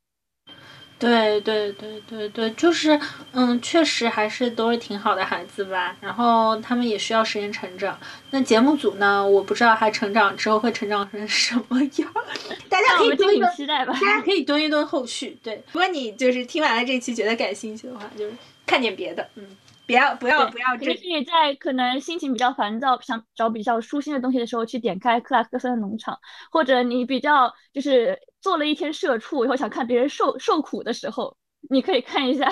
[1.00, 2.98] 对对对对对，就是
[3.34, 8.00] 嗯，确实还是都是挺好的孩子吧，然后他们也需要时间成长。
[8.30, 12.14] 那节目组呢，我不知道他成长之后会成长成什么样，
[12.70, 15.38] 大家可以蹲一蹲，大家可以蹲一蹲后续。
[15.44, 18.34] 对，如果你就是听完了这期觉得感兴趣的话，就是
[18.66, 19.46] 看点别的，嗯。
[19.86, 20.78] 不要不要不要！
[20.78, 26.18] 就是你在可能心情比较烦躁，想找比较舒心的东西的时候，去点开克拉克森的农场，
[26.52, 31.36] 或者你比较就是做了一天社畜以后想看别人受受苦的时候，
[31.70, 32.48] 你可以看一下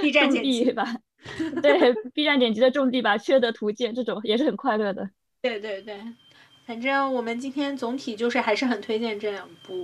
[0.00, 0.96] B 站种地吧。
[1.60, 5.10] 对，B 站剪辑的种地吧，缺德图鉴这种也是很快乐的。
[5.42, 6.00] 对对对，
[6.64, 9.74] 反正我们今天总体就是还是很推荐这两部。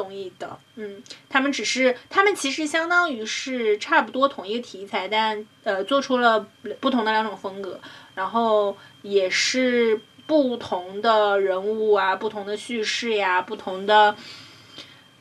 [0.00, 6.46] 综艺的，嗯，他们只是，他们其实相当于是差不多同一个题材，但呃，做出了
[6.80, 7.78] 不同的两种风格，
[8.14, 14.16] 然后也是不同的人物啊，不同的叙事呀，不同的。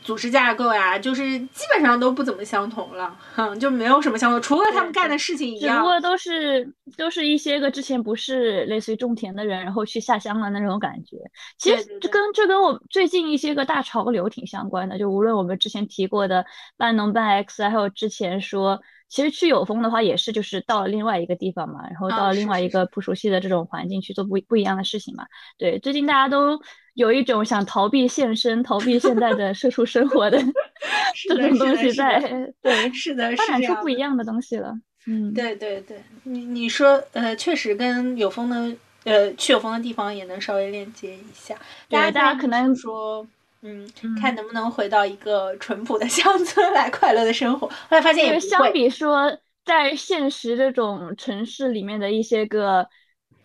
[0.02, 5.76] 组织架构呀，就是基本上都不怎么相同了，哼，就没有什么相同，除了他们干的事情一样。
[5.76, 11.18] 只不过都是都是一些个之前不是类似于种田的人，然后去下乡了那种感觉。
[11.58, 16.46] 其实这跟这跟我最近一些个大潮流挺相关的，就无论我们之前提过的
[16.78, 18.82] 半农半 X，还有之前说。
[19.12, 25.26] 其实去有风的话，也是就是到了另外一个地方嘛，然后到了另外一个不熟悉的这种环境去做不不一样的事情嘛。
[25.58, 26.62] 对，最近大家都
[27.00, 30.38] 有一种想逃避现身、逃避现在的社畜生活的
[31.28, 32.20] 这种东西在，
[32.62, 34.74] 对，是的，发展出不一样的东西了。
[35.08, 38.76] 嗯，对对对，你你说呃，确实跟有风的
[39.06, 41.56] 呃去有风的地方也能稍微链接一下。
[41.88, 43.26] 对，大家可能说。
[43.62, 43.86] 嗯，
[44.22, 47.68] 看能不能回到一个淳朴的乡村来快乐的生活。
[47.68, 52.88] 后来发现也相比说在现实这种城市里面的一些个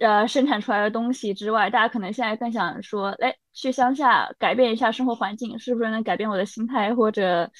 [0.04, 7.50] 呃生产出来的东西之外，大家可能现在更想说，哎，去乡下改变一下生活环境，是不是能改变我的心态或者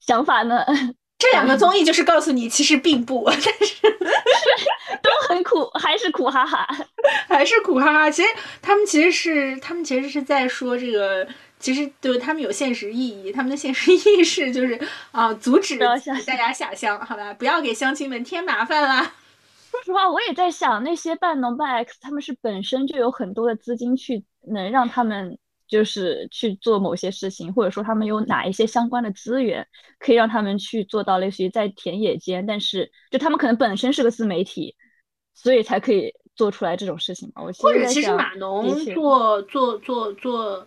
[0.00, 0.64] 想法呢？
[1.18, 3.88] 这两个综艺就是告诉你，其实并不，但是
[5.02, 6.66] 都很苦，还是苦哈哈，
[7.28, 8.10] 还是苦哈哈。
[8.10, 8.28] 其实
[8.60, 11.26] 他们其实是他们其实是在说这个。
[11.60, 14.78] 其实对他们有现实意义，他们的现实意义是就是
[15.12, 15.96] 啊，阻止大
[16.36, 19.14] 家下乡，好吧，不要给乡亲们添麻烦啦。
[19.74, 29.66] 说实话，我也在想，那些半农半 X，他们是本身就有很多的资金去能让他们就是去做某些事情，或者说他们有哪一些相关的资源
[29.98, 34.76] 可以让他们去做到类似于在田野间，但是就他们可能本身是个自媒体，
[35.34, 37.42] 所以才可以做出来这种事情嘛。
[37.42, 40.64] 我或者其实码农做做做做。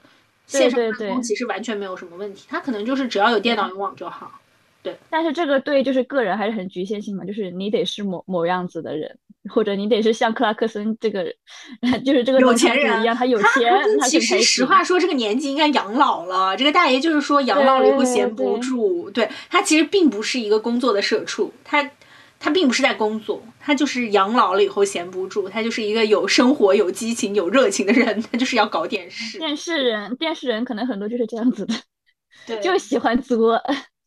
[0.47, 4.39] 线上办公其实完全没有什么问题，他可能就是只要有电脑有网就好。
[4.87, 9.17] 对，但是这个对就是个人还是很局限性嘛，就是你得是某某样子的人，
[9.49, 11.25] 或者你得是像克拉克森这个，
[12.05, 16.55] 就是这个有钱人一样，他有钱，他其实实话说，这个年纪应该养老了。
[16.57, 21.91] 这个大爷就是说养老了以后闲不住，对他其实并不是一个工作的社畜，他
[22.39, 29.39] 他并不是在工作，他就是养老了以后闲不住，他就是一个有生活、有激情、有热情的人，他就是要搞点事。
[29.39, 31.73] 电视人，电视人可能很多就是这样子的，
[32.45, 33.59] 对，就喜欢作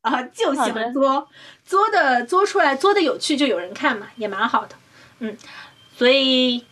[0.02, 1.28] 啊，就喜欢作，
[1.64, 4.74] 作的作出来，作的有趣，就有人看嘛，也蛮好的。
[5.18, 5.36] 嗯，
[5.96, 6.64] 所以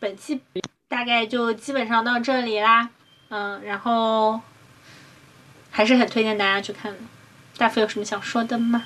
[0.00, 0.40] 本期
[0.88, 2.90] 大概就基本上到这里啦。
[3.28, 4.40] 嗯，然后
[5.70, 6.98] 还是很推荐大家去看的。
[7.56, 8.84] 大福有什么想说的吗？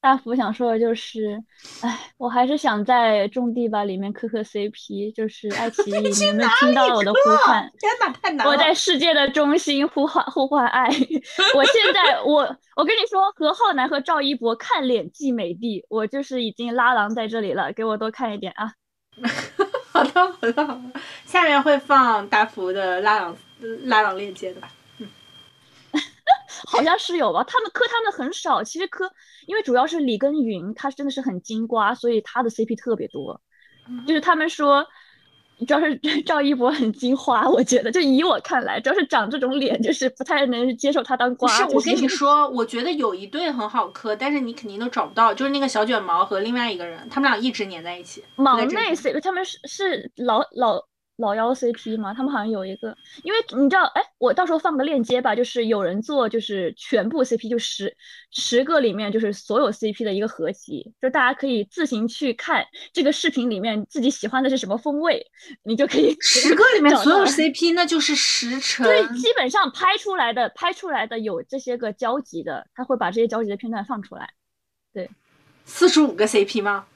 [0.00, 1.42] 大福想说的就是，
[1.82, 7.68] 哎，我还是想在种地吧里面磕磕 CP，就是爱奇艺，你有没有听到了我的呼唤？
[7.80, 8.52] 天哪，太难了！
[8.52, 10.88] 我在世界的中心呼唤呼唤爱。
[11.54, 12.42] 我现在我
[12.76, 18.72] 我跟你说，何浩南和赵一博看脸即美帝，我就是已经拉郎在这里了，给我多看一点啊！
[19.90, 23.36] 好的好的好的，下面会放大福的拉郎
[23.86, 24.70] 拉郎链接的吧？
[24.98, 25.08] 嗯
[26.66, 29.10] 好像是有吧，他们磕他们很少，其实磕，
[29.48, 33.40] 因为主要是李跟云，他真的是很金瓜，所以他的 CP 特别多。
[34.06, 34.86] 就是他们说，
[35.66, 35.96] 主要是
[36.26, 41.48] 赵一博很金花，我觉得，就以我看来，主要是长这种脸，就是不太能接受他当瓜。
[41.48, 48.22] 是，我跟你说，我觉得有一对很好磕，但是你肯定都找不到，就是那个小卷毛和另外一个人，他们俩一直粘在一起。
[48.36, 50.87] 忙内 CP，他们是是老老。
[51.18, 52.14] 老妖 CP 吗？
[52.14, 57.96] 他们好像有一个，因为你知道，哎，我到时候放个链接吧，就是有人做，就是全部 CP，就十
[58.30, 65.26] 十个里面，就是所有 CP 的一个合集，就大家可以自行去看这个视频里面自己喜欢的是什么风味，
[65.64, 68.86] 你就可以十个里面所有 CP，那就是十成。
[68.86, 74.30] 对，基本上拍出来的拍出来的有这些个交集的，他会把这些交集的片段放出来。
[74.92, 75.10] 对，
[75.64, 76.86] 四十五个 CP 吗？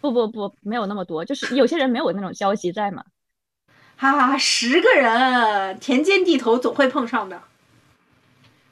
[0.00, 3.04] 不不不，没有那么多，就是有些人没有那种交集在嘛。
[4.00, 7.42] 哈哈，十个人，田间地头总会碰上的。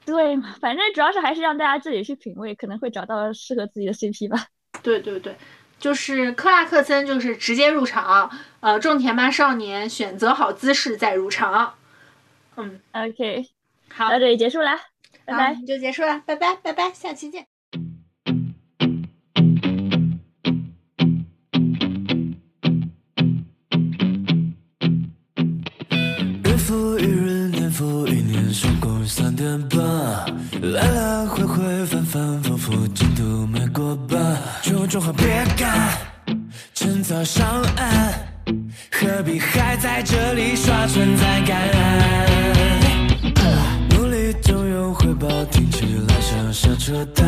[0.04, 4.46] 对嘛，反正主要是还是让大家自己去品味，可能会找到适合自己的 CP 吧。
[4.84, 5.36] 对对对，
[5.80, 8.30] 就是克拉克森，就是直接入场。
[8.60, 11.74] 呃，种田吧少年，选择好姿势再入场。
[12.56, 13.48] 嗯，OK，
[13.88, 14.78] 好，到这里结束了，
[15.24, 17.55] 拜拜，就结束了，拜拜，拜拜，下期见。
[37.26, 38.14] 上岸，
[38.92, 41.58] 何必还在这里刷存在感？
[43.90, 47.26] 努力总有回报，听起来像瞎扯淡。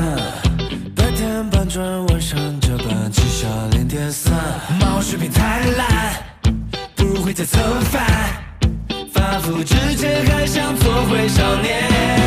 [0.94, 4.32] 白天搬砖，晚上加班，绩效零点三。
[4.78, 6.22] 猫水平太烂，
[6.94, 8.06] 不如回家蹭饭。
[9.12, 12.17] 发福之前还想做回少年。